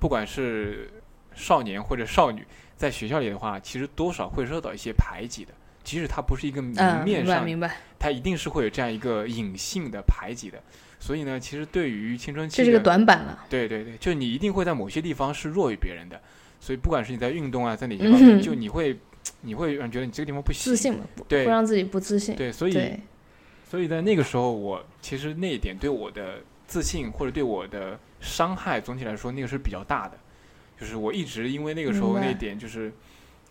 [0.00, 0.90] 不管是
[1.32, 2.44] 少年或者少女，
[2.76, 5.52] 在学校里的话，其实多少会受到一些排挤的。
[5.84, 6.74] 即使他不是一个明
[7.04, 10.60] 面上，明白他一定是会有这样一个隐性的排挤的。
[10.98, 13.44] 所以呢，其实对于青春期，这是个短板了。
[13.48, 16.20] 对对对，就你一定会在某些地方是弱于别人的。
[16.58, 18.98] 所以不管是你在运动啊，在哪些方面，就你会
[19.42, 22.34] 你会让觉得你这个地方不行，自信对，会让自己不自信。
[22.34, 22.74] 对，所以。
[23.68, 26.38] 所以在那个时候，我其实那一点对我的
[26.68, 30.16] 自信或者对我的伤害，总体来说那个是比较大的。
[30.78, 32.92] 就是我一直因为那个时候那一点，就是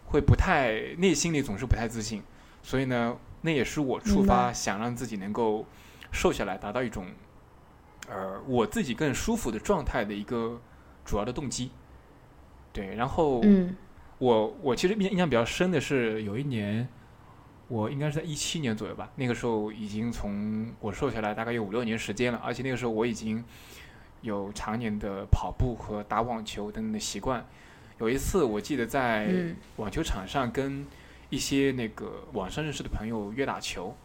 [0.06, 2.24] 会不太内心里总是不太自信。
[2.64, 5.66] 所以呢，那也是我触发想让自己能够
[6.14, 7.08] 瘦下来，达到一种
[8.08, 10.62] 呃我自己更舒服的状态的一个
[11.04, 11.72] 主要的动机。
[12.72, 13.44] 对，然后
[14.20, 16.88] 我我其实印印象比较深的是有一年。
[17.68, 23.44] 我应该是在一七年左右吧，那个时候已经从我瘦下来大概有五六年时间了，而且那个时候我已经
[24.22, 27.44] 有常年的跑步和打网球等等的习惯。
[27.98, 29.28] 有一次我记得在
[29.78, 30.86] 网球场上跟
[31.32, 33.96] 一些那个网上认识的朋友约打球，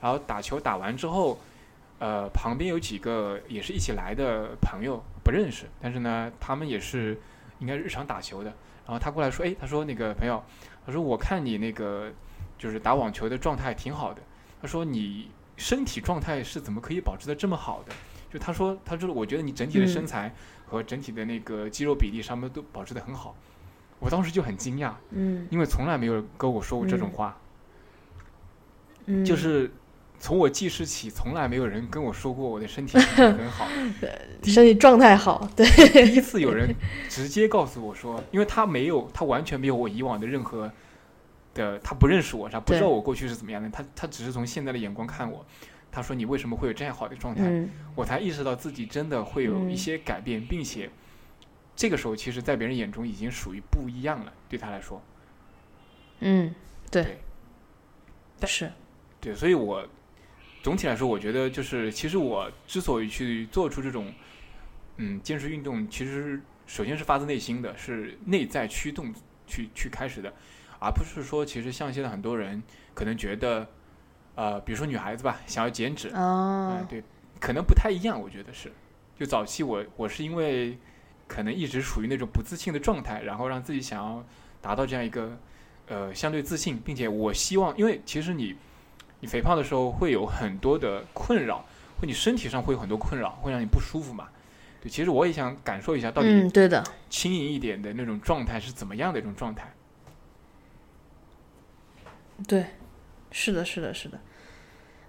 [0.00, 1.40] 然后打球打完之后，
[1.98, 7.20] 呃，旁边有几个也是一起来的朋友不认识，但是呢，他们也是
[7.58, 8.50] 应该日常打球的。
[8.86, 10.40] 然后他过来说：“哎，他说那个朋友，
[10.86, 12.12] 他说我看你那个。”
[12.58, 14.20] 就是打网球的状态挺好的。
[14.60, 17.92] 他说：“你身体状态是怎么可以保持的这么好的？
[18.30, 20.34] 就他说，他说我觉得你整体的身材
[20.66, 23.34] 和整体的那个肌肉比例上面都保持的很好。
[24.00, 27.36] 我当时就很惊讶，嗯因为从来没有人跟我说过这种话，
[29.06, 29.70] 嗯，就是
[30.20, 33.66] 从我记事起，从来没有人跟我说过我的身体很好。
[34.44, 35.66] 身体状态好，对，
[36.06, 36.74] 第一次有人
[37.08, 40.70] 直接告诉我说，因为他没有，他完全没有我以往的任何
[41.58, 45.44] 的，他不认识我，他不知道我过去是怎么样的，他他只是从现在的眼光看我。
[45.90, 50.88] 他说：“你为什么会有这样好的状态？”嗯我才意识到自己真的会有一嗯些改变，并且
[51.74, 54.32] 这个时候其实，在别人眼中已经属于不一样了。
[54.50, 55.02] 对他来说，
[56.20, 56.54] 嗯，
[56.90, 57.18] 对对，
[58.38, 58.70] 但是，
[59.18, 59.84] 对，所以我
[60.62, 64.12] 总体来说，我觉得就是，其实我之所以去做出这种
[64.98, 69.12] 嗯坚持运动，其实首先是发自内心的，是内在驱动
[69.46, 70.32] 去去开始的，
[70.80, 72.62] 而不是说，其实像现在很多人
[72.94, 73.66] 可能觉得，
[74.34, 77.02] 呃，比如说女孩子吧，想要减脂，啊哎，，对，
[77.40, 78.72] 可能不太一样，我觉得是。
[79.18, 80.78] 就早期我我是因为
[81.26, 84.24] 可能一直处于那种不自信的状态，然后让自己想要
[84.60, 85.36] 达到这样一个
[85.88, 88.54] 呃相对自信，并且我希望，因为其实你
[89.18, 91.64] 你肥胖的时候会有很多的困扰，
[92.00, 94.28] 或你身体上会有很多困扰，会让你不舒服嘛。
[94.80, 99.68] 对，其实我也想感受一下，到底嗯，对的，轻盈一点的那种状态是怎么样的一种状态。
[102.46, 102.64] 对，
[103.30, 104.18] 是的，是的，是的，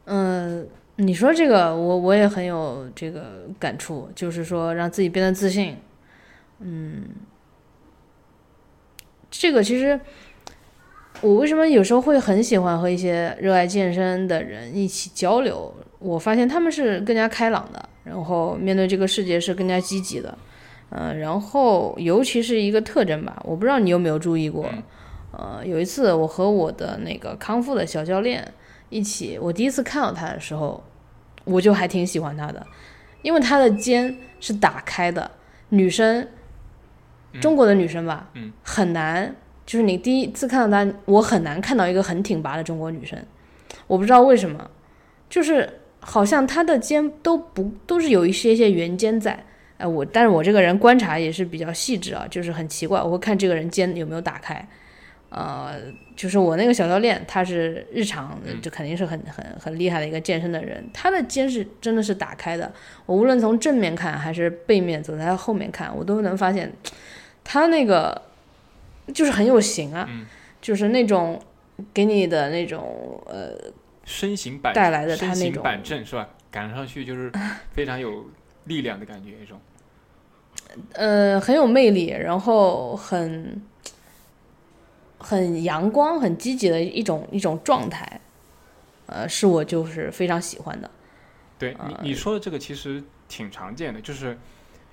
[0.05, 5.77] 嗯、你说这个，我我也很有这个感触，就是说让自己变得自信，
[6.59, 7.03] 嗯，
[9.29, 9.99] 这个其实
[11.21, 15.73] 我为什么有时候会很喜欢和一些热爱健身的人一起交流？
[15.99, 20.37] 我发现他们是更加开朗的，然后面对这个世界是更加积极的，
[20.89, 24.67] 嗯、然后尤其是一个特征吧，我不知道你有没有注意过，
[25.39, 28.45] 呃，有一次我和我的那个康复的小教练
[28.89, 30.83] 一起，我第一次看到他的时候，
[31.45, 32.67] 我就还挺喜欢他的，
[33.21, 35.31] 因为他的肩是打开的，
[35.69, 36.27] 女生，
[37.31, 39.33] 嗯中国的女生吧，嗯很难，
[39.65, 43.17] 就是你第一次看到她，我很难看到一个很挺拔的中国女生，
[43.87, 44.69] 我不知道为什么，
[45.29, 49.45] 就是好像她的肩都不都是有一些些圆肩在。
[49.77, 54.67] 哎，我但是我这个人观察也是比较细致啊，就是很奇怪，我会看这个人肩有没有打开，
[55.29, 55.75] 呃，
[56.15, 62.71] 就是我那个小教练，他是日常嗯就肯定是很很很厉害的一个健身的人，他的肩是真的是打开的。
[63.05, 66.71] 我无论从正面看还是背面走在他后面看，我都能发现
[67.43, 68.19] 他那个
[69.13, 70.25] 就是很有型啊，嗯
[70.61, 71.39] 就是那种
[71.93, 73.51] 给你的那种呃，
[74.05, 76.27] 身形板带来的他身形那种板正是吧？
[76.51, 77.31] 赶上去就是
[77.71, 78.25] 非常有
[78.65, 79.59] 力量的感觉，一种。
[80.93, 83.61] 呃，很有魅力，然后很
[85.19, 88.19] 很阳光、很积极的一种一种状态，
[89.05, 90.89] 呃，是我就是非常喜欢的。
[91.57, 94.29] 对你你说的这个其实挺常见的，就是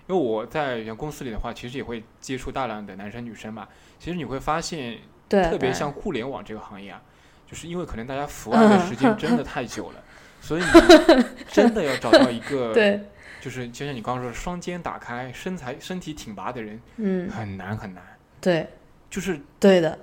[0.08, 3.68] 因为我在原公司里的话，其实也会接触大量的男生女生嘛。
[3.98, 4.98] 其实你会发现，
[5.28, 7.00] 对，特别像互联网这个行业啊，
[7.46, 10.02] 就是因为可能大家 伏案的时间真的太久了，
[10.40, 13.00] 所以你 真的要找到一个，对，
[13.40, 18.02] 就是就像你刚刚说的，双肩打开、身材身体挺拔的人，嗯，很难很难。
[18.40, 18.68] 对，
[19.08, 19.96] 就是对的，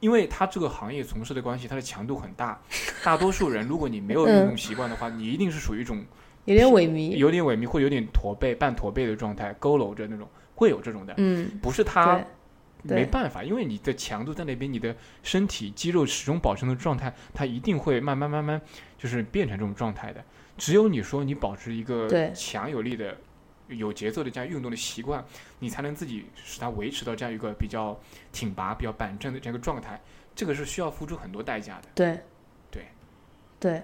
[0.00, 2.60] 因为他这个行业从事的关系，它的强度很大。
[3.04, 6.04] 大多数人，如果你没有运动习惯的话，你一定是属于一种
[6.44, 7.16] 有点萎靡。
[7.16, 11.14] 有点萎靡或有点驼背、半驼背的状态，佝偻着那种，会有这种的。
[11.16, 12.20] 嗯，不是他
[12.82, 18.60] 没办法，因为你的强度在那边，你的身体肌肉始终保持那种状态，它一定会慢慢慢慢
[18.96, 20.22] 就是变成这种状态的。
[20.56, 23.16] 只有你说你保持一个强有力的、
[23.68, 25.24] 有节奏的这样运动的习惯，
[25.58, 27.98] 你才能自己使它维持到这样一个比较
[28.32, 30.00] 挺拔、比较板正的这样一个状态。
[30.34, 31.88] 这个是需要付出很多代价的。
[31.94, 32.20] 对，
[32.70, 32.86] 对，
[33.58, 33.82] 对，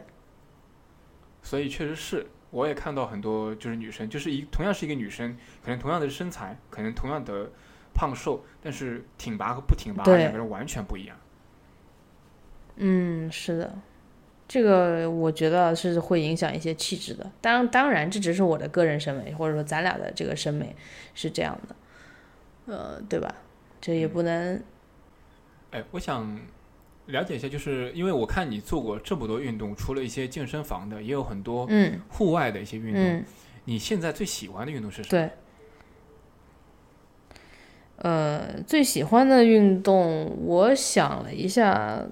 [1.43, 7.51] 所以确实是，我也看到很多就是女生，就是一同样是一个女生，可能同样的身材，可能同样的
[7.95, 11.17] 胖瘦，但是挺拔和不挺拔两个人完全不一样。
[12.77, 13.79] 嗯，是的，
[14.53, 17.33] 这个我觉得是会影响一些气质的。
[17.41, 20.77] 当当然，这只是我的个人审美，或者说咱俩的这个审美
[21.15, 21.75] 是这样的，
[22.67, 23.35] 呃，对吧？
[23.81, 24.63] 这也不能，
[25.71, 26.39] 哎，我想
[27.07, 33.03] 了解一下，就是因为我看你做过这么多运动，除了一些健身房的，也有很多嗯户外的一些运动。
[33.03, 33.25] 嗯，
[33.65, 35.07] 你现在最喜欢的运动是什么？
[35.09, 35.31] 对。
[37.97, 42.05] 呃，最喜欢的运动，我想了一下，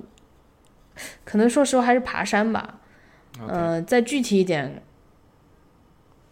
[1.24, 2.80] 可能说实话还是爬山吧。
[3.46, 4.82] 呃，再具体一点，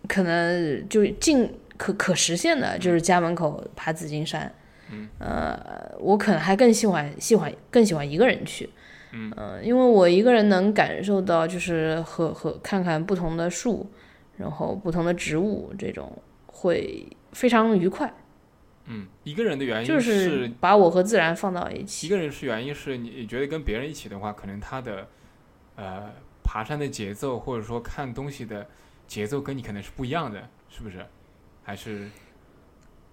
[0.07, 4.53] 可能就近可可实现的，就是家门口爬紫金山。
[4.91, 8.69] 嗯，呃，我可能还更喜欢喜欢更喜欢一个人去。
[9.13, 13.87] 嗯呃因为我一个人能感受到，就是和和看看不同的树，
[14.37, 16.13] 然后不同的植物，这种
[16.47, 18.13] 会非常愉快。
[18.91, 22.07] 嗯，一个人的原因就是把我和自然放到一起。
[22.07, 25.07] 一个人是原因是你觉得跟别人一起的话，可能他的
[25.77, 26.11] 呃
[26.43, 28.67] 爬山的节奏或者说看东西的
[29.07, 31.05] 节奏跟你可能是不一样的，是不是？
[31.63, 32.09] 还是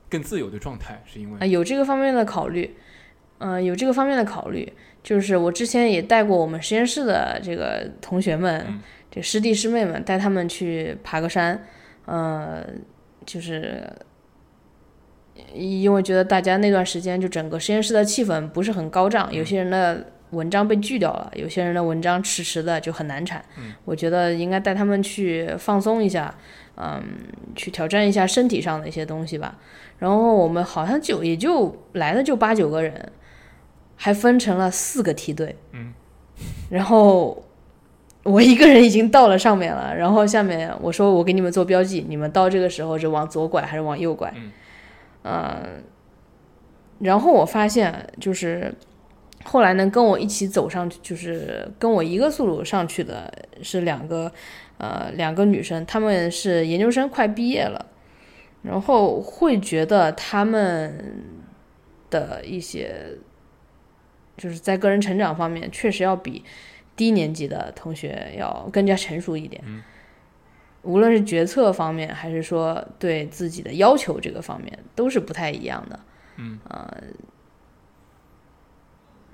[0.09, 1.03] 更自由的状态？
[1.05, 2.73] 是因为啊，有这个方面的考虑，
[3.39, 4.71] 嗯，有这个方面的考虑。
[5.03, 8.80] 就是我之前也带过我们实验室的这个同学们，
[9.11, 11.67] 这师弟师妹们，带他们去爬个山，
[12.05, 12.65] 呃，
[13.26, 13.84] 就是。
[15.53, 23.43] 因为觉得大家那段时间就整个实验室的气氛不是很高涨，有些人的文章被拒掉了，有些人的文章迟迟的就很难产。
[23.86, 26.33] 我觉得应该带他们去放松一下，
[26.77, 27.01] 嗯，
[27.55, 29.55] 去挑战一下身体上的一些东西吧。
[29.99, 33.11] 然后我们好像就也就来了就八九个人，
[33.95, 35.55] 还分成了四个梯队。
[35.71, 35.93] 嗯，
[36.69, 37.45] 然后
[38.23, 44.33] 我一个人已经到了上面了，然后下面我说我给你们做标记，你们到这个时候是往左拐还是往右拐？
[44.36, 44.51] 嗯，
[45.26, 45.84] 嗯
[46.99, 48.73] 然后我发现，就是
[49.43, 54.32] 后来呢跟我一起走上去，就是跟我一个速度上去的是两个，
[54.78, 57.86] 呃，两个女生，她们是研究生快毕业了，
[58.61, 61.21] 然后会觉得她们
[62.09, 62.95] 的一些，
[64.38, 66.45] 就是在个人成长方面，确实要比
[66.95, 69.61] 低年级的同学要更加成熟一点。
[70.86, 75.99] 无论是决策方面，还是说对自己的要求这个方面，都是不太一样的。
[76.38, 76.93] 嗯，呃，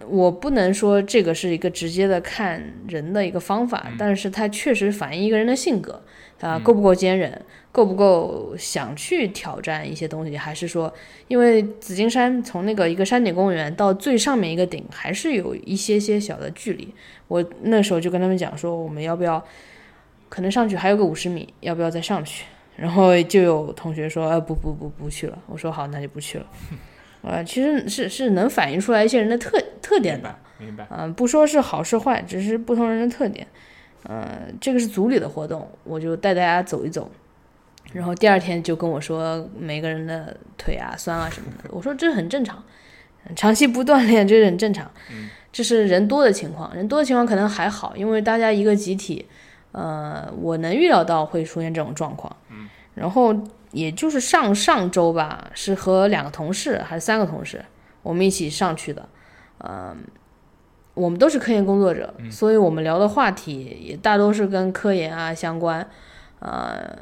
[0.08, 6.02] 我不能说这个是一个直接的看人的一个方法，但是它确实反映一个人的性格，
[6.39, 10.93] 啊够不够坚韧，够不够想去挑战一些东西，还是说，
[11.28, 16.93] 因为紫金山从那个一个山顶公园到最上面一个顶，还是有一些些小的距离。
[17.28, 19.43] 我那时候就跟他们讲说，我们要不要？
[20.32, 22.46] 可能上去还有个五十米，要不要再上去？
[22.78, 26.46] 然后就有同学说：“呃，不不不，不去了。”我说：“好，那就不去了。
[27.22, 30.88] ”呃，其实是是能反映出来一些人的特特点的，明白？
[30.90, 33.46] 嗯，不说是好是坏，只是不同人的特点。
[34.04, 37.12] 呃，这个是组里的活动，我就带大家走一走。
[37.92, 41.70] 然后第二天就跟我说，每个人的腿啊酸啊什么的。
[41.72, 42.64] 我说这很正常，
[43.36, 44.90] 长期不锻炼这很正常。
[45.52, 49.26] 这是人多的情况，人多的情况可能还好，因为大家一个集体。
[49.74, 53.34] 呃，我能预料到会出现这种状况，嗯，然后
[53.72, 57.64] 也就是上上周吧，是和两个同事还是三个同事，
[58.04, 59.08] 我们一起上去的，
[59.60, 59.96] 嗯，
[60.94, 65.90] 我们都是科研工作者，所以我们聊的话题也大多是跟科研啊相关，
[66.40, 66.98] 呃，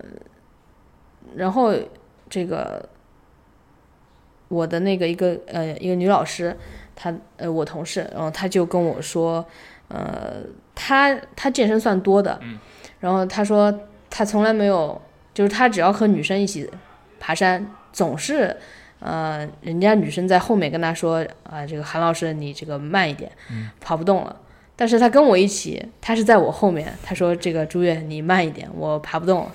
[1.36, 1.74] 然后
[2.30, 2.88] 这个
[4.48, 6.56] 我的那个一个呃一个女老师，
[6.96, 9.44] 她呃我同事，然后她就跟我说，
[9.88, 10.44] 呃。
[10.82, 12.40] 他他健身算多的，
[13.02, 13.74] 然后他说
[14.10, 15.00] 他从来没有，
[15.34, 16.70] 就是他只要和女生一起
[17.20, 18.56] 爬山，总是，
[19.00, 23.30] 呃，人家女生在后面跟他说啊，这个韩老师你这个慢一点，
[23.82, 24.34] 跑不动了。
[24.78, 29.52] 但是他跟我一起，他是在我后面，他说这个朱月你慢一点，我爬不动了，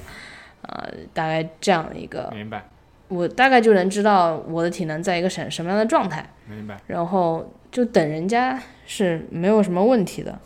[0.61, 2.63] 呃，大概这样的一个，明白，
[3.09, 10.39] 我大概就能知道我的体能在一个什什么样的状态，明白，然后就等人家是没有什么问题的。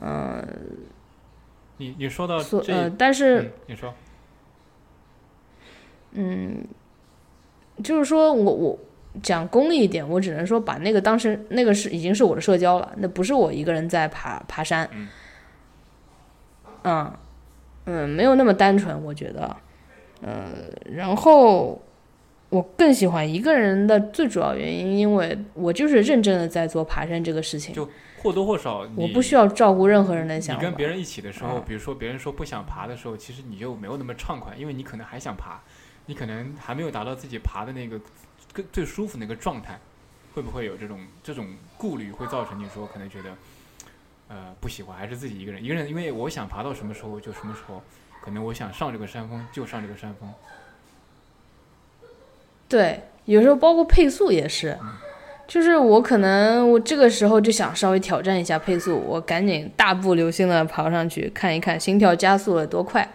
[0.00, 0.46] 嗯，
[1.76, 3.94] 你你说到这，但是你说，
[6.12, 6.64] 嗯，
[7.82, 8.78] 就是说我我
[9.22, 14.88] 讲功利一点，我只能说把那个当时那个是已经是我的社交了，那不是我一个人在爬爬山，
[16.82, 17.12] 嗯
[17.86, 19.56] 嗯，没有那么单纯，我觉得，
[20.22, 21.80] 嗯，然后
[22.48, 27.74] 我更喜欢一个人的最主要原因，因为我就是认真的在做爬山这个事情。
[28.24, 30.62] 或多或少，我不需要照顾任何人的想法。
[30.62, 35.60] 你跟别人一起的时候，比如说别人说不想爬的时候，其实你就没有那么畅快，因为你可能还想爬，
[36.06, 38.00] 你可能还没有达到自己爬的那个
[38.54, 39.78] 更最舒服那个状态，
[40.34, 43.36] 会不会有这种这种顾虑，会造成你说可能觉得
[44.28, 45.86] 呃不喜欢，还是自己一个人一个人？
[45.86, 47.82] 因为我想爬到什么时候就什么时候，
[48.22, 50.32] 可能我想上这个山峰就上这个山峰。
[52.66, 54.78] 对，有时候包括配速也是。
[55.46, 63.06] 就是我可能我这个时候就想稍微挑战一下配速，我赶紧大步流星的跑上去看一看心跳加速了多快。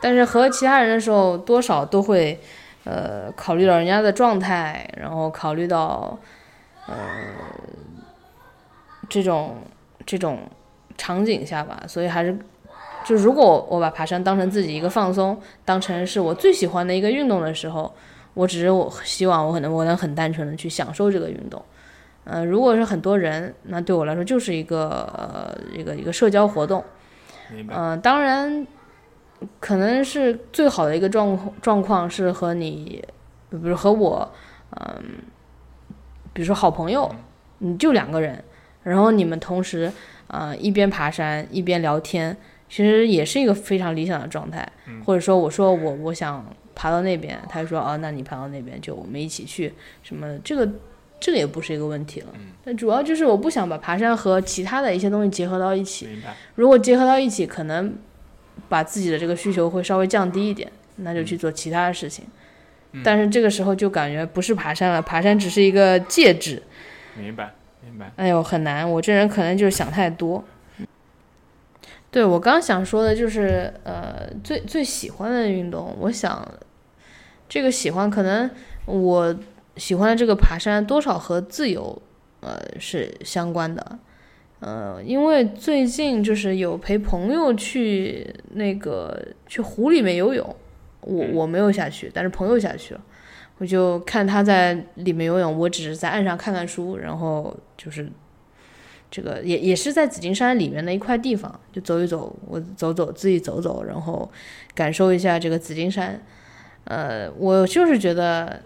[0.00, 2.38] 但是和其他人的时候，多少都会，
[2.82, 6.18] 呃，考虑到人家的状态，然后考虑到，
[6.88, 6.94] 呃，
[9.08, 9.58] 这种
[10.04, 10.40] 这种
[10.98, 12.36] 场景下吧，所以还是，
[13.04, 17.94] 就如果我把爬山当成自己一个放松，当成是我最喜欢的一个运动的时候。
[18.34, 21.62] 我只是我希望我可能我能很单纯的去享受这个运动，
[22.24, 26.82] 呃，如果是很多人，那对我来说就是一个呃一个一个社交活动，
[27.68, 28.66] 嗯，当然
[29.60, 33.04] 可能是最好的一个状状况是和你，
[33.50, 34.30] 比如和我，
[34.80, 35.02] 嗯，
[36.32, 37.12] 比如说好朋友，
[37.58, 38.42] 你就两个人，
[38.82, 39.92] 然后你们同时，
[40.28, 42.34] 呃，一边爬山一边聊天，
[42.68, 44.66] 其实也是一个非常理想的状态。
[45.04, 46.44] 或者说，我说我我想
[46.82, 49.72] 爬到那边，他说哦，那你爬到那边就我们一起去，
[50.02, 50.68] 什么这个
[51.20, 52.26] 这个也不是一个问题了。
[52.64, 56.08] 但主要就是我不想把爬山和其他的一些东西结合到一起。
[56.56, 57.94] 如果结合到一起，可能
[58.68, 62.24] 把自己的这个需求会稍微降低一点，那就去做其他的事情。
[63.04, 66.60] 但是这个时候就感觉不是爬山了，爬山只是一个介质。
[67.16, 67.52] 明白，
[67.84, 68.10] 明白。
[68.16, 70.42] 哎呦，很难，我这人可能就是想太多。
[72.10, 76.46] 对我刚想说的就是，呃，最最喜欢的运动，我想
[77.52, 78.50] 这个喜欢可能
[78.86, 79.38] 我
[79.76, 82.00] 喜欢的这个爬山多少和自由，
[82.40, 83.98] 呃，是相关的。
[84.60, 90.56] 呃，因为最近就是有陪朋友去那个去湖里面游泳。
[91.02, 93.00] 我我没有下去，但是朋友下去了，
[93.58, 98.10] 我就看他在里面游泳，我只是在岸上看看书，然后就是
[99.10, 104.32] 这个也也是在紫金山里面的一块地方，就走一走，我走走自己走走，然后
[104.74, 106.18] 感受一下这个紫金山。
[106.84, 108.62] 呃，我就是觉得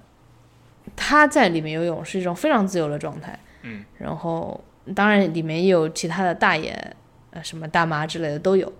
[0.95, 4.61] 他在里面游泳是一种非常自由的状态，嗯，然后
[4.95, 6.97] 当然里面也有其他的大爷，
[7.31, 8.73] 呃，什么大妈之类的都有，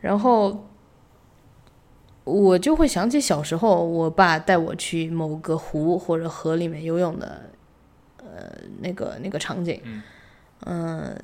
[0.00, 0.66] 然后。
[2.22, 7.50] 我就会想起小时候，我爸带我去某个湖或者河里面游泳的，
[8.18, 9.82] 呃，那个那个场景，
[10.64, 11.18] 嗯，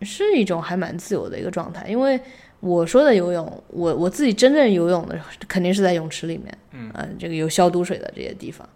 [0.00, 1.86] 是一种还蛮自由的一个状态。
[1.86, 2.20] 因为
[2.64, 8.66] 我说的游泳，我我自己真正游泳的肯定是在泳池里面，嗯，这个有消毒水的这些地方，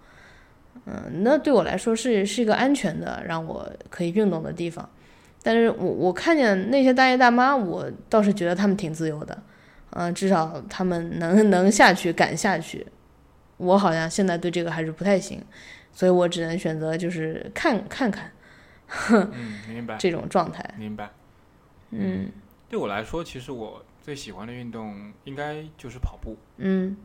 [0.84, 4.86] 嗯，那对我来说是是一个安全的让我可以运动的地方。
[5.42, 9.42] 但是我我看见那些大爷大妈，我倒是觉得他们挺自由的。
[9.92, 12.86] 嗯，至少他们能能下去，敢下去。
[13.56, 15.42] 我好像现在对这个还是不太行，
[15.94, 18.30] 所以我只能选择就是看看看。
[19.10, 19.96] 嗯，明白。
[19.98, 20.62] 这种状态。
[20.76, 21.08] 明白。
[21.90, 22.28] 嗯。
[22.68, 26.36] 对我来说，其实我最喜欢的运动应该就是跑步。
[26.56, 26.96] 嗯。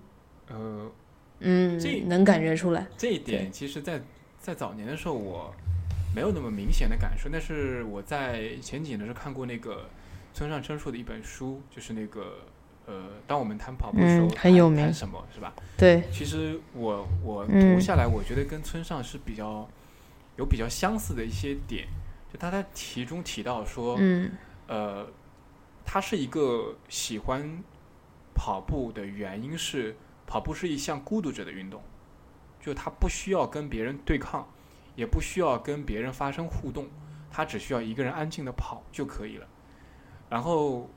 [0.49, 0.91] 呃。
[1.39, 1.80] 嗯。
[1.80, 2.88] 这能感觉出来。
[2.97, 4.01] 这一点，其实，在
[4.39, 5.53] 在早年的时候，我
[6.16, 7.30] 没有那么明显的感受。
[7.32, 9.89] 但是我在前几年的时候看过那个
[10.34, 12.38] 村上春树的一本书，就是那个。
[12.86, 15.53] 呃，当我们谈跑步的时候，很有名，谈什么是吧？
[15.78, 16.03] 对。
[16.11, 19.66] 其实我我读下来，我觉得跟村上是比较
[20.36, 21.88] 有比较相似的一些点。
[22.30, 24.32] 就他在题中提到说，嗯
[24.68, 25.07] 呃，
[25.86, 27.63] 他是一个喜欢
[28.34, 31.81] 跑步的原因是，跑步是一项孤独者的运动，
[32.59, 34.47] 就他不需要跟别人对抗，
[34.95, 36.89] 也不需要跟别人发生互动，
[37.31, 39.47] 他只需要一个人安静的跑就可以了。
[40.29, 40.89] 然后。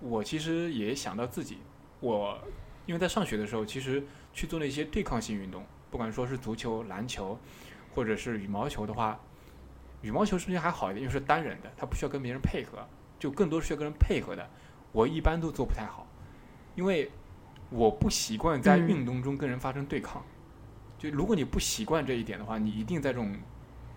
[0.00, 1.60] 我其实也想到自己，
[2.00, 2.38] 我
[2.84, 4.04] 因为在上学的时候，其实
[4.34, 7.38] 去做那些对抗性运动，不管说是足球、篮球，
[7.94, 9.18] 或者是羽毛球的话，
[10.02, 12.86] 羽毛球实际还好一点，因为是单人的，他不需要跟别人配合，
[13.24, 14.46] 就更多需要跟人配合的。
[14.92, 16.06] 我一般都做不太好，
[16.74, 17.10] 因为
[17.70, 20.22] 我不习惯在运动中跟人发生对抗。
[20.98, 23.34] 就如果你不习惯这一点的话，你一定在这种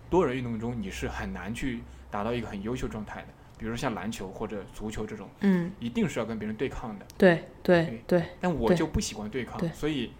[0.08, 3.28] 多人运动中，你是很难去达到一个很优秀状态的。
[3.58, 7.06] 比如说像篮球或者足球这种，嗯，一定是要跟别人对抗的。
[7.18, 8.24] 对对对。
[8.40, 10.14] 但我就不喜欢对抗，所以，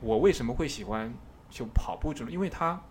[0.00, 1.14] 我为什么会喜欢
[1.48, 2.32] 就跑步这种？
[2.32, 2.82] 因为它，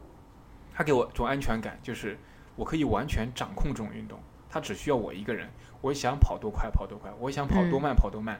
[0.73, 2.17] 它给我一种安全感，就是
[2.55, 4.17] 我可以完全掌控这种运动，
[4.49, 5.49] 它只需要我一个人，
[5.81, 8.39] 我想跑多快跑多快，我想跑多慢跑多慢，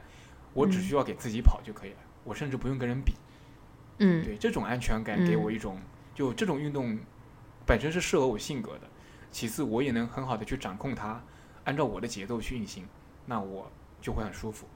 [0.54, 3.14] 我只需要给自己跑就可以了，我甚至不用跟人比。
[3.98, 5.78] 嗯，对，这种安全感给我一种，
[6.14, 6.98] 就这种运动
[7.66, 8.82] 本身是适合我性格的，
[9.30, 11.20] 其次我也能很好的去掌控它。
[11.64, 12.86] 按照我的节奏去运行，
[13.26, 13.70] 那我
[14.00, 14.66] 就会很舒服。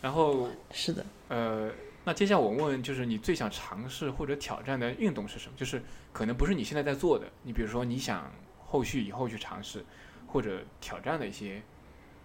[0.00, 1.70] 然后是的，呃，
[2.04, 5.54] 那接下来我问，就是你最想尝试或者挑战的运动是什么？
[5.56, 5.82] 就是
[6.12, 8.30] 可能不是你现在在做的，你比如说你想
[8.64, 9.84] 后续以后去尝试
[10.32, 11.60] 或者挑战的一些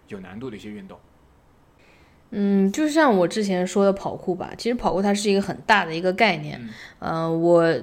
[0.08, 0.98] 有难度的一些运动。
[2.30, 6.60] 嗯，就像我之前说的跑酷吧，其实跑酷它是一个很大的一个概念。
[6.98, 7.74] 嗯，我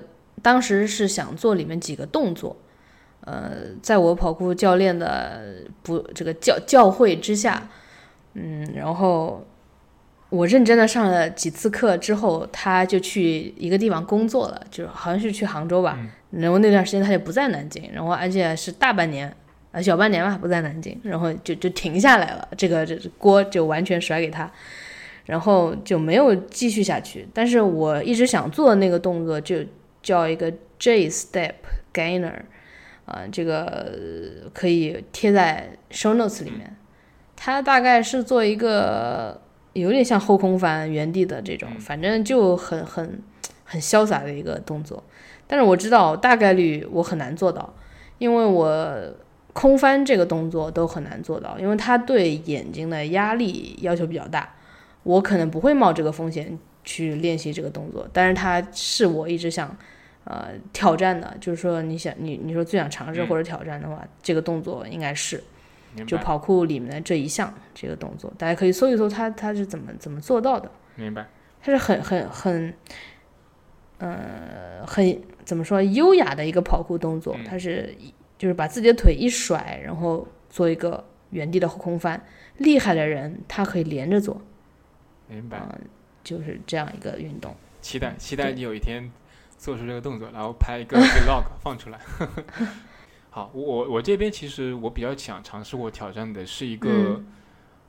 [0.41, 2.57] 当时是想做里面几个动作。
[3.21, 3.51] 呃，
[3.81, 7.69] 在我跑酷教练的不这个教教会之下，
[8.33, 9.47] 嗯，然后
[10.27, 15.97] 我认真的上了几次课之后，他就去一个地方工作了，就好像是去杭州吧。
[16.31, 19.33] 然后那段时间他就不在南京，然后而且是大半年
[19.73, 24.49] 啊小半年吧不在南京，然后就就停下来了，这个这锅就完全甩给他，
[25.25, 27.27] 然后就没有继续下去。
[27.33, 29.57] 但是我一直想做的那个动作就
[30.01, 31.55] 叫一个 J Step
[31.93, 32.43] Gainer。
[33.05, 33.91] 啊，这个
[34.53, 36.73] 可以贴在 show notes 里面。
[37.35, 39.41] 它大概是做一个
[39.73, 43.21] 有点像后空翻、原地的这种，嗯反正就很很
[43.65, 45.03] 很潇洒的一个动作。
[45.45, 47.73] 但是我知道大概率我很难做到，
[48.19, 48.97] 因为我
[49.53, 54.53] 空翻这个动作都很难做到，因为它对眼睛的压力要求比较大，
[55.03, 59.75] 我可能不会冒这个风险去练习这个动作，但是它是我一直想
[60.25, 65.43] 呃挑战的，就是说你想你你说最想尝试嗯或者挑战的话，这个动作应该是。
[66.07, 70.67] 就跑酷里面的这一项这个动作，大家可以搜一搜它它是怎么怎么做到的。
[70.95, 71.23] 明白，
[71.61, 72.73] 它是很很很，
[73.99, 77.35] 呃，很怎么说优雅的一个跑酷动作。
[77.38, 78.11] 嗯它是一
[78.44, 82.22] 就是把自己的腿一甩，然后做一个原地的后空翻。
[82.57, 84.41] 厉害的人他可以连着做，
[85.30, 85.61] 明白。
[85.61, 85.80] 嗯，
[86.26, 87.56] 就是这样一个运动。
[87.82, 89.10] 期待期待你有一天
[89.57, 91.98] 做出这个动作，然后拍一个 vlog 放出来。
[93.32, 97.26] 好，我我我这边其实我比较想尝试我挑战的是一个、嗯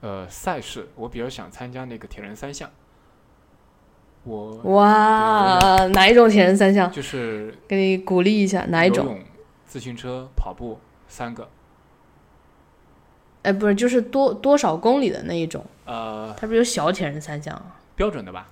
[0.03, 2.71] 呃赛事，我比较想参加那个铁人三项。
[4.23, 5.59] 我哇，
[5.89, 6.89] 哪一种铁人三项？
[6.93, 9.19] 就是给你鼓励一下，哪一种？
[9.75, 10.79] 自行车、跑步
[11.09, 11.51] 三个。
[13.43, 15.67] 哎，不是，就是多多少公里的那一种？
[15.85, 17.75] 呃，它不是有小铁人三项啊？
[17.97, 18.47] 标准的吧。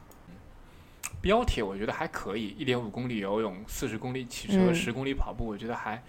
[1.20, 6.02] 标铁我觉得还可以，一点五公里游泳，四十公里骑车，嗯十、公里跑步，我觉得还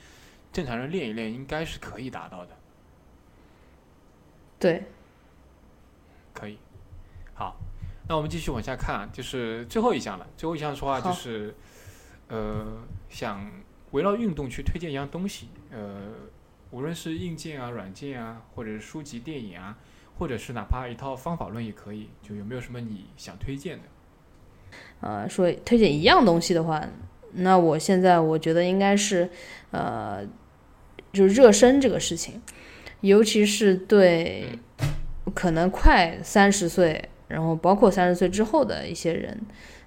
[0.51, 2.57] 正常人练一练应该是可以达到的。
[4.57, 4.83] 对，
[6.33, 6.57] 可以，
[7.35, 7.55] 好，
[8.09, 10.25] 那我们继续往下看啊，就是最后一项了。
[10.35, 11.53] 最后一项说话就是，
[12.29, 12.65] 呃，
[13.09, 13.47] 想
[13.93, 16.11] 围绕运动去推荐一样东西，呃，
[16.71, 19.77] 无论是硬件啊、软件啊，或者是书籍、电影啊，
[20.17, 23.83] 或者是哪怕一套方法论也可以，就有没有什么你想推荐的？
[25.01, 26.83] 呃，说推荐一样东西的话，
[27.33, 29.29] 那我现在我觉得应该是，
[29.71, 30.25] 呃，
[31.11, 32.41] 就是热身这个事情，
[33.01, 34.57] 尤其是对
[35.35, 39.39] 可能快三十岁，然后包括三十岁之后的一些人，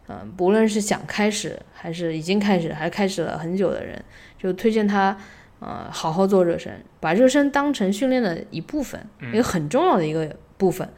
[0.09, 4.03] 嗯、不论是想开始还是已经开始，还是开始了很久的人，
[4.39, 5.17] 就推荐他，
[5.61, 10.89] 呃，好好做热身，把热身当成训练的一部分，嗯一个很重要的一个部分。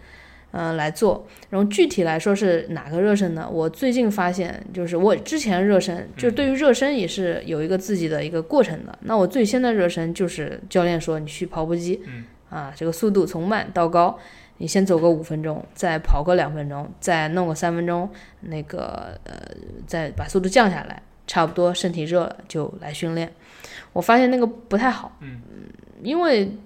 [0.50, 3.46] 嗯、来做，然后具体来说是哪个热身呢？
[3.52, 8.98] 我最近发现，就是我之前热身，就是对于热身也是有一个自己的一个过程的。
[9.02, 14.18] 那我最先的热身就是教练说你去跑步机，嗯啊，这个速度从慢到高，
[14.58, 18.10] 你先走个五分钟，再跑个两分钟，再弄个三分钟，
[18.40, 19.32] 那个呃，
[19.86, 23.32] 再把速度降下来，差不多身体热了就来训练。
[23.92, 25.40] 我发现那个不太好，嗯
[26.02, 26.56] 因为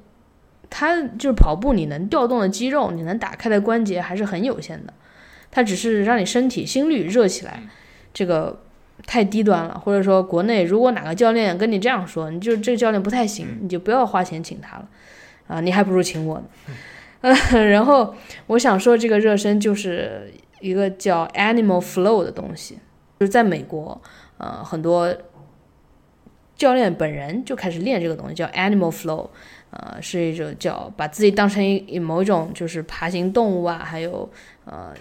[0.68, 4.92] 它就是跑步，你能调动的肌肉，你能打开的关节还是很有限的。
[5.50, 7.68] 它只是让你身体心率热起来嗯，
[8.14, 8.62] 这个
[9.06, 9.78] 太低端了。
[9.78, 14.88] 或者说，国内如果哪个教练跟你这样说，你就这个教练不太行，嗯你就不要花钱请他了，
[15.46, 16.44] 啊，你还不如请我呢。
[17.22, 17.32] 呃，
[17.70, 18.14] 然后
[18.48, 20.30] 我想说，这个热身就是
[20.60, 22.74] 一个叫 Animal Flow 的东西，
[23.18, 24.00] 就是在美国，
[24.38, 25.12] 呃，很多
[26.56, 29.28] 教练本人就开始练这个东西，叫 Animal Flow。
[29.74, 34.30] 呃，是一种叫把自己当成一某一种就是爬行动物啊，还有
[34.66, 34.92] 呃，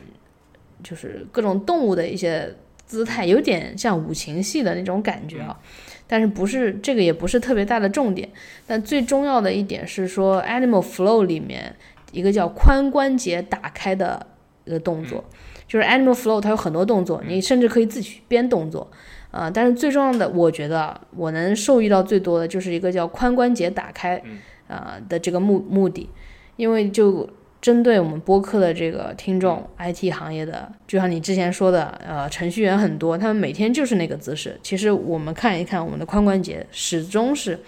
[0.81, 5.59] 就是各种动物的一些姿态，有点像五禽戏的那种感觉啊。
[6.07, 8.29] 但是不是这个也不是特别大的重点，
[8.65, 11.75] 但最重要的一点是说，Animal Flow 里面
[12.11, 14.25] 一个叫髋关节打开的
[14.65, 15.23] 一个动作，
[15.67, 18.89] 就是 Animal Flow 它有很多动作，你甚至可以自己去编动作。
[19.31, 24.39] 啊、但是最重要的，我觉得啊我能受益到最多的就是一个叫髋关节打开，嗯。
[24.67, 26.09] 啊、的这个目目的，
[26.55, 27.29] 因为就
[27.61, 34.57] 针对我们播客的这个听众、IT 行业的，就像你之前说的，呃，程序员很多，他们每天就是那个姿势。
[34.63, 37.59] 其实我们看一看，我们的髋关节始终是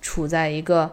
[0.00, 0.88] 处在一个，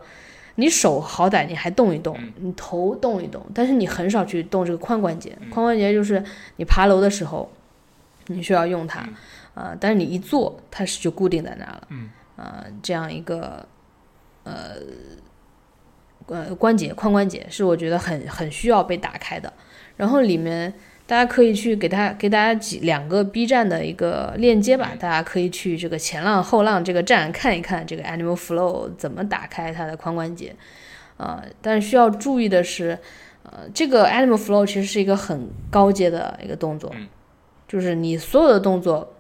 [0.55, 5.37] 你手好歹你还动一动，你头动一动，但是你很少去动这个髋关节。
[5.51, 6.23] 髋关节就是
[6.57, 7.51] 你爬楼的时候，
[8.27, 9.07] 你需要用它，
[9.53, 11.87] 啊、但是你一坐，它是就固定在那了。
[11.89, 13.65] 嗯，啊、这样一个，
[14.43, 14.75] 呃。
[16.27, 19.51] 呃，关节髋关节是我觉得很很需要被打开的。
[19.97, 20.71] 然后里面
[21.09, 30.55] 大家可以去给他给大家几两个 B 站的一个链接吧，大家可以去这个前浪后浪这个站看一看这个 Animal Flow 怎么打开它的髋关节。
[31.17, 32.95] 呃，但是需要注意的是，
[33.41, 37.07] 呃，这个 Animal Flow 其实是一个很高阶的一个动作，嗯
[37.67, 39.15] 就是你所有的动作，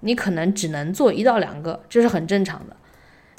[0.00, 2.76] 你可能只能做一到两个，这是很正常的。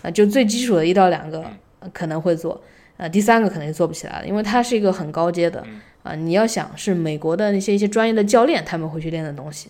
[0.01, 1.43] 啊、就最基础的一到两个、
[1.79, 2.59] 呃可能会做，
[2.97, 5.63] 呃，第三个可能就做不起来了，因为它是一个很高阶的，
[6.03, 9.69] 啊、你要想是美国的那些一些专业的教练他们会去练的东西，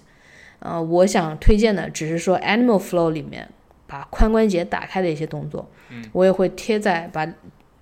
[0.60, 3.47] 呃，我想推荐的只是说 Animal Flow 里面
[3.85, 5.69] 把髋关节打开的一些动作，
[6.11, 7.31] 我也会贴在把，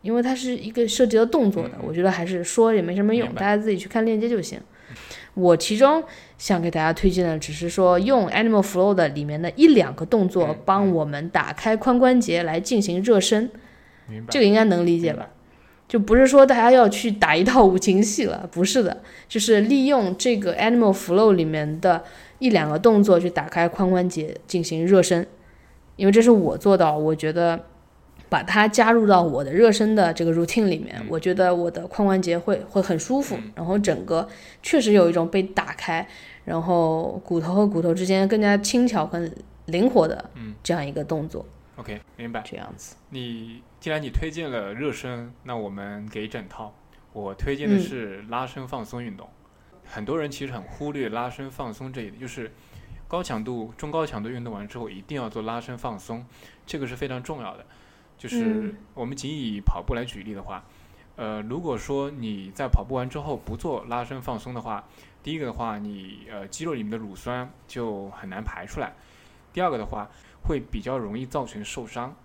[0.02, 4.60] 因为它是一个涉及到动作的，我觉得还是说也没什么用，大家自己去看链接就行。
[5.34, 6.04] 我其中
[6.38, 13.50] 想给大家推荐的，只是说用 Animal Flow 的里面的一两个动作，帮我们打开髋关节来进行热身。
[14.30, 15.30] 这个应该能理解吧？
[15.92, 22.02] 就不是说大家要去打一套 五禽戏了，不是的，就是利用这个 Animal Flow 里面的
[22.40, 25.28] 一两个动作去打开髋关节进行热身，
[25.98, 27.60] 因为这是我做到，我觉得。
[28.30, 34.26] 把它加入到我的热身的这个 routine 里面，我觉得我的髋关节会会很舒服，然后整个
[34.64, 36.08] 确实有一种被打开，
[36.46, 39.30] 然后骨头和骨头之间更加轻巧、很
[39.66, 40.30] 灵活的
[40.64, 41.46] 这样一个动作。
[41.82, 42.42] OK，明白。
[42.42, 42.96] 这样子。
[43.10, 46.72] 你既然你推荐了热身，那我们给整套。
[47.12, 49.28] 我推荐的是拉伸放松运动。
[49.84, 52.52] 很多人其实很忽略拉伸放松这一点，就是
[53.08, 56.24] 高强度、中高强度运动完之后一定要做拉伸放松，
[56.68, 57.66] 这个是非常重要的。
[58.16, 60.64] 就是我们仅以跑步来举例的话，
[61.16, 64.88] 呃，如果说你在跑步完之后不做拉伸放松的话，
[65.24, 68.90] 第一个的话，你呃肌肉里面的乳酸就很难排出来；
[69.52, 70.10] 第二个的话，
[70.44, 72.16] 会比较容易造成受伤。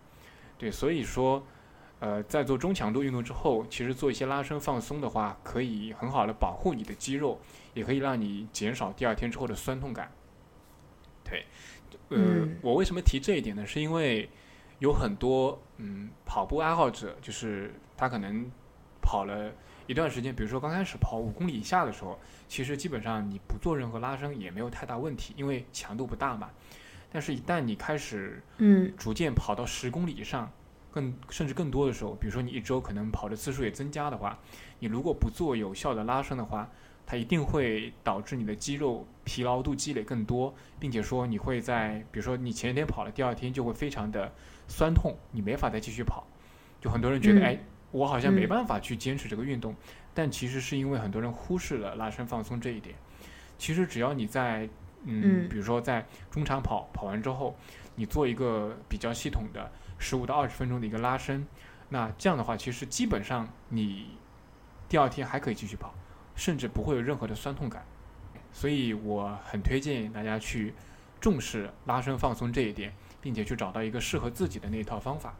[0.58, 1.44] 对，所以说，
[2.00, 7.40] 呃，在做中强度运动之后，其实做一些拉伸放松的话，可以很好的保护你的肌肉，
[7.74, 10.10] 也可以让你减少第二天之后的酸痛感。
[11.24, 11.46] 对，
[12.08, 13.66] 呃，我为什么提这一点呢？
[13.66, 14.28] 是因为。
[14.78, 18.44] 有很多嗯跑步爱好者，就是他可能
[19.00, 19.50] 跑了
[19.86, 26.50] 一段时间，比如说刚开始跑五公里以下的时候，其实基本上你不做任何拉伸也没有太大问题，因为强度不大嘛。
[27.10, 30.50] 但是，一旦你开始嗯逐渐跑到十公里以上，
[30.90, 34.38] 更甚至更多的时候，比如说你一周可能跑的次数也增加的话，
[34.78, 36.68] 你如果不做有效的拉伸的话，
[37.06, 44.32] 它一定会导致你的肌肉疲劳度积累更多，并且说你会在比如说你前一天跑了，第二天就会非常的。
[44.68, 46.26] 酸痛，你没法再继续跑，
[46.80, 47.56] 就很多人觉得，哎，
[47.92, 49.72] 我好像没办法去坚持这个运动，
[50.12, 52.96] 但其实是因为很多人忽视了拉伸放松这一点。
[53.58, 54.68] 其实只要你在，
[55.06, 57.56] 嗯，比如说在中长跑跑完之后，
[57.94, 61.46] 你做一个比较系统的十五到二十分钟的一个拉伸，
[61.88, 64.18] 那这样的话，其实基本上你
[64.88, 65.94] 第二天还可以继续跑，
[66.34, 67.84] 甚至不会有任何的酸痛感。
[68.52, 70.74] 所以我很推荐大家去
[71.20, 72.92] 重视拉伸放松这一点。
[73.18, 75.34] 并且去找到一个适合自己的那一套方法，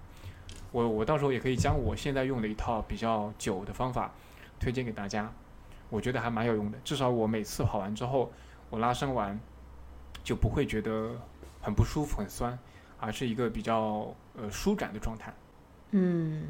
[0.73, 4.11] 我我到时候也可以将我现在用的一套比较久的方法
[4.59, 5.33] 推荐给大家，
[5.89, 6.79] 我觉得还蛮有用的。
[6.83, 8.33] 至少我每次跑完之后，
[8.71, 9.39] 我拉伸完
[10.27, 11.13] 就不会觉得
[11.61, 12.59] 很不舒服、很酸，
[12.99, 15.33] 而是一个比较呃舒展的状态。
[15.93, 16.43] 嗯，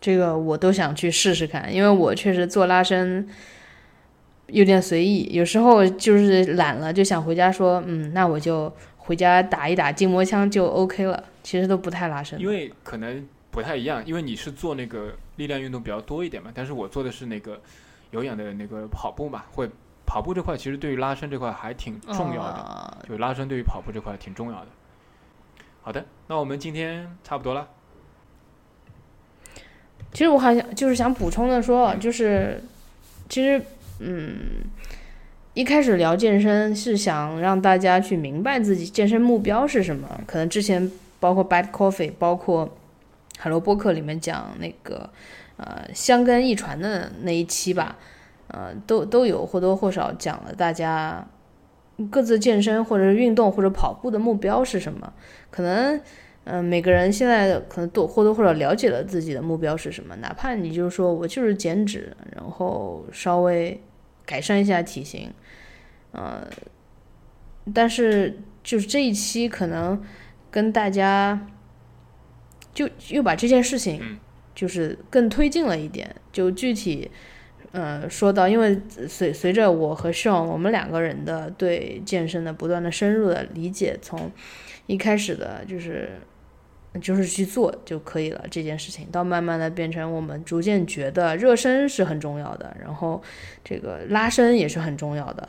[0.00, 3.28] 这个我都想去试试看，因为我确实做拉伸
[4.46, 8.72] 有点随意，有时候就是懒了，就想回家说，嗯，那我就。
[9.08, 12.38] 回家打一打筋膜枪就 OK 了，其实都不太拉伸。
[12.38, 17.58] 因为可能不太一样，因为你是做那个力量运动比较多一点嘛，但是我做的是那个
[18.10, 19.66] 有氧的那个跑步嘛，会
[20.08, 24.66] 跑步这块其实对于拉伸这块还挺重要的，就拉伸对于跑步这块挺重要的。
[25.82, 27.68] 好的，那我们今天差不多了。
[30.12, 32.64] 其实我还想就是想补充的说，就是
[33.28, 33.62] 其实
[34.00, 34.64] 嗯。
[35.54, 40.08] 一开始聊健身是想让大家去明白自己健身目标是什么。
[40.24, 42.78] 可能之前包括 Bad Coffee，包括
[43.38, 45.10] 海螺播客里面讲那个
[45.56, 47.96] 呃香根一传的那一期吧，
[48.48, 51.26] 呃都都有或多或少讲了大家
[52.10, 55.12] 各自健身或者是运动或者跑步的目标是什么。
[55.50, 56.00] 可能
[56.44, 63.80] 嗯每个人现在可能都或多或少了解了自己的目标是什么，哪怕你就是说我就是减脂，然后稍微
[64.24, 65.30] 改善一下体型。
[66.12, 66.46] 呃，
[67.74, 70.02] 但是就是这一期可能
[70.50, 71.46] 跟大家
[72.72, 74.18] 就又把这件事情
[74.54, 77.10] 就是更推进了一点，就具体
[77.72, 84.30] 呃说到，因为随随着我和 Sean 我们两个人的对健身的不断的深入的理解，从
[84.86, 86.10] 一开始的就是
[87.00, 93.22] 就是去做就可以了这件事情，到慢慢的变成我们逐渐觉得热身是很重要的，然后
[93.64, 95.48] 这个拉伸也是很重要的。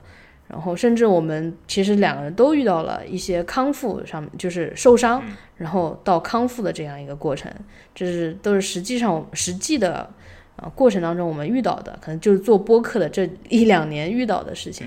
[0.50, 5.24] 然后，甚至我们其实两个人都遇到了一些康复上，就是受伤，
[5.58, 7.54] 然后到康复的这样一个过程，
[7.94, 10.12] 这是都是实际上实际的
[10.60, 14.86] 啊过程当中我们遇到的，可能就是做播客的这一两年遇到的事情。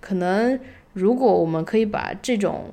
[0.00, 0.58] 可能
[0.92, 2.72] 如果我们可以把这种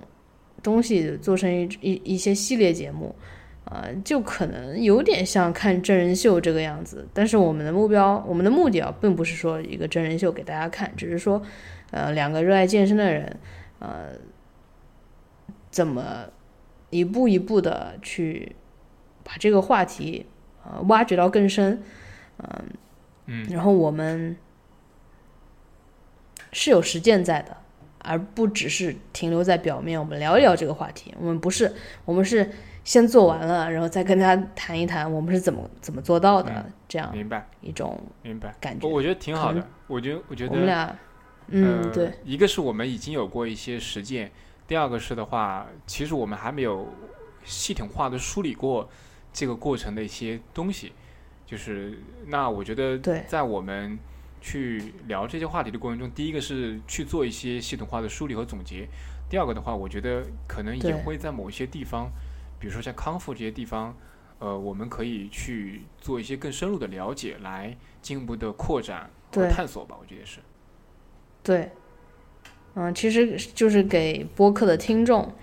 [0.62, 3.16] 东西做成一一一些系列节目，
[3.66, 7.08] 啊，就可能有点像看真人秀这个样子。
[7.14, 11.42] 但是我们的目标，我们的目的啊，并不是说一个真人秀给大家看，只是说。
[11.96, 13.38] 呃，两个热爱健身的人，
[13.78, 14.08] 呃，
[15.70, 16.26] 怎么
[16.90, 18.56] 一步一步的去
[19.24, 20.26] 把这个话题
[20.66, 21.84] 呃挖掘到更深，
[22.44, 22.68] 嗯，
[23.28, 24.36] 嗯，然后我们
[26.52, 27.56] 是有实践在的，
[28.00, 30.00] 而不只是停留在表面。
[30.00, 31.74] 我们聊一聊这个话题，我们不是，
[32.06, 32.52] 我们是
[32.84, 38.88] 先做完了，然后再跟他谈一谈，我们是怎么怎么做到的，这样明白一种明白感觉。
[38.88, 40.96] 我觉得挺好的，我觉得我觉得我们俩，
[41.48, 44.32] 嗯，对，一个是我们已经有过一些实践，
[44.68, 46.88] 第二个是的话，其实我们还没有
[47.44, 48.90] 系统化的梳理过
[49.32, 50.92] 这个过程的一些东西。
[51.46, 52.98] 就是那我觉得，
[53.28, 53.98] 在我们
[54.42, 58.88] 去聊这些话题的过程中，第一个是去做一些系统化的梳理和总结，
[59.30, 62.10] 第二个的话，我觉得可能也会在某一些地方，
[62.60, 63.96] 比如说像康复这些地方，
[64.40, 69.96] 呃，我们可以去做一些更深入的了解，来进一步的扩展和探索吧。
[70.00, 70.40] 我觉得是。
[71.44, 71.72] 对，
[72.76, 75.34] 嗯，其实就是给播客的听众。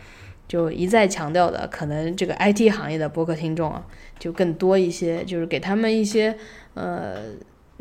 [0.48, 3.86] 就一再强调的，可能这个 IT 行业的播客听众啊，
[4.20, 6.36] 就更多一些，就是给他们一些
[6.74, 7.16] 呃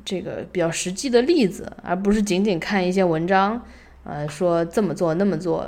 [0.04, 3.62] 这个比较实际的例子，而不是仅仅看一些文章，
[4.04, 5.68] 呃说这么做那么做，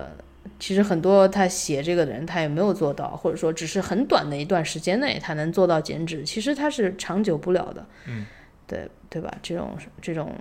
[0.59, 8.25] 其实很多他写这个的人他也没有做到，或者说只是很短的一段时间内他能做到减脂，其实他是长久不了的，嗯，
[8.65, 9.31] 对对吧？
[9.43, 10.33] 这种这种。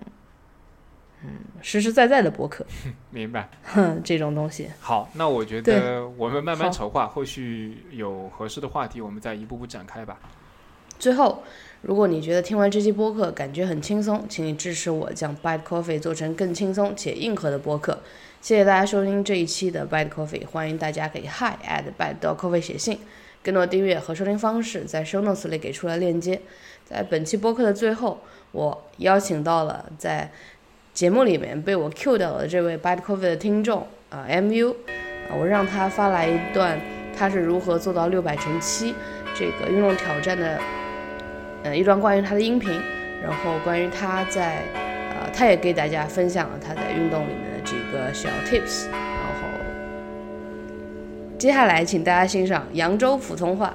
[1.23, 1.31] 嗯，
[1.61, 2.65] 实实在在的博客，
[3.11, 3.51] 明白。
[3.65, 4.71] 哼， 这种东西。
[4.81, 10.19] 好，那我觉得我们慢慢筹划，后续有合适的话题，我们再一步步展开吧。
[10.99, 11.43] 最后，
[11.83, 18.01] 如果你觉得听完这期播客感觉很轻松，请你支持我将 Bad Coffee 做成更轻松且硬核的播客。
[18.41, 22.99] 谢谢大家收听这一期的 Bad Coffee，欢迎大家给 Hi at Bad Coffee 写信。
[23.43, 26.41] 更多订阅和收听方式在 Show Notes 里给出了链接。
[26.85, 28.21] 在本期播客的最后，
[28.53, 30.33] 我邀请到了在。
[31.01, 34.71] 节目里面被我 Q 掉的这位 Bad Coffee 的听众啊，MU，
[35.31, 36.79] 啊，我让他发来一段
[37.17, 38.95] 他是如何做到六百乘七
[39.35, 40.61] 这个运动挑战的，
[41.63, 42.79] 呃，一段关于他的音频，
[43.23, 49.49] 然后关于他在，呃，他也给大家分享了他在运动里面的几个小 tips，然后
[51.39, 53.75] 接下来请大家欣赏扬州普通话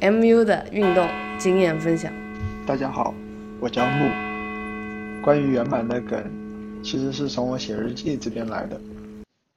[0.00, 1.06] MU 的运动
[1.36, 2.10] 经验分享。
[2.66, 3.12] 大家好，
[3.60, 4.31] 我叫木。
[5.22, 8.80] 关于圆满的梗，其实是从我写日记这边来的。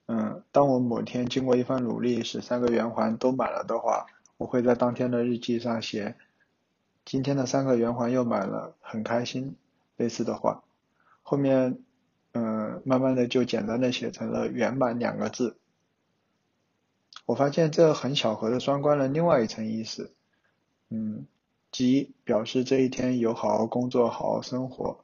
[0.06, 4.06] 嗯，当我某天经过一番努力使三个圆环都满了的话，
[4.38, 6.18] 我会在当天的日记上写
[7.04, 9.56] ：“今天的三个圆环又满了，很开心。”
[9.98, 10.62] 类似的话，
[11.24, 11.80] 后面
[12.34, 15.58] 嗯，慢慢的就简单的写成了“圆满”两个字。
[17.26, 20.14] 我发现这很巧合的双关了另外一层意思，
[20.90, 21.26] 嗯，
[21.72, 25.00] 即表示这一天有好好工作，好好生活。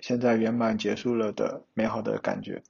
[0.00, 2.62] 现在圆满结束了的美好的感觉，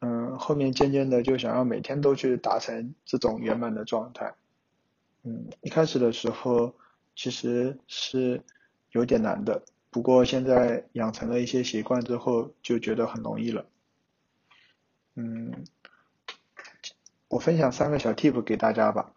[0.00, 4.34] 嗯，后面渐渐的就想要每天都去达成这种圆满的状态，
[5.22, 6.74] 嗯，一开始的时候
[7.14, 8.42] 其实是
[8.90, 13.66] 有点难的，不过现在养成了一些习惯之后，就觉得很容易了，
[15.14, 15.64] 嗯，
[17.28, 19.12] 我分享三个小 tip 给大家吧，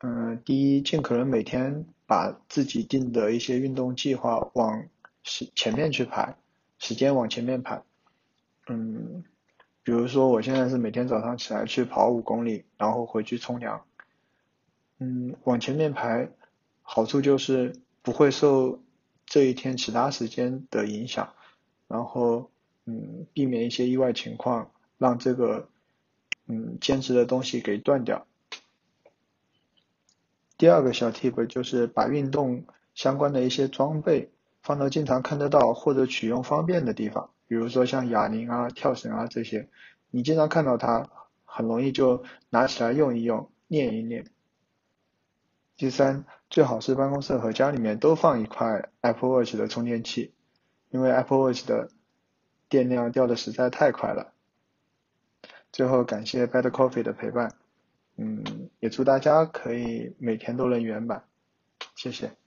[0.00, 1.84] 嗯，第一，尽可能每天。
[2.06, 4.88] 把自己定的一些运动计划往
[5.22, 6.36] 时前面去排，
[6.78, 7.82] 时间往前面排。
[8.66, 9.24] 嗯，
[9.82, 13.84] 比如说我现在是每天早上起来去跑五公里，然后回去冲凉。
[14.98, 16.30] 嗯，往前面排，
[16.82, 18.82] 好处就是不会受
[19.26, 21.32] 这一天其他时间的影响，
[21.88, 22.50] 然后
[22.86, 25.68] 嗯，避免一些意外情况，让这个
[26.46, 28.26] 嗯坚持的东西给断掉。
[30.64, 32.64] 第二个小 tip 就是把运动
[32.94, 34.32] 相关的一些装备
[34.62, 39.68] 放到经常看得到或者取用方便的地方，比如说像哑铃啊、跳绳啊这些，
[40.10, 41.10] 你经常看到它，
[41.44, 44.24] 很容易就拿起来用一用、练一练。
[45.76, 50.32] 第三，最好是办公室和家里面都放一块 Apple Watch 的充电器，
[50.88, 51.90] 因为 Apple Watch 的
[52.70, 54.32] 电量掉的实在太快了。
[55.70, 57.54] 最后，感谢 Bad Coffee 的陪伴。
[58.16, 61.24] 嗯，也祝大家可以每天都能圆满，
[61.96, 62.43] 谢谢。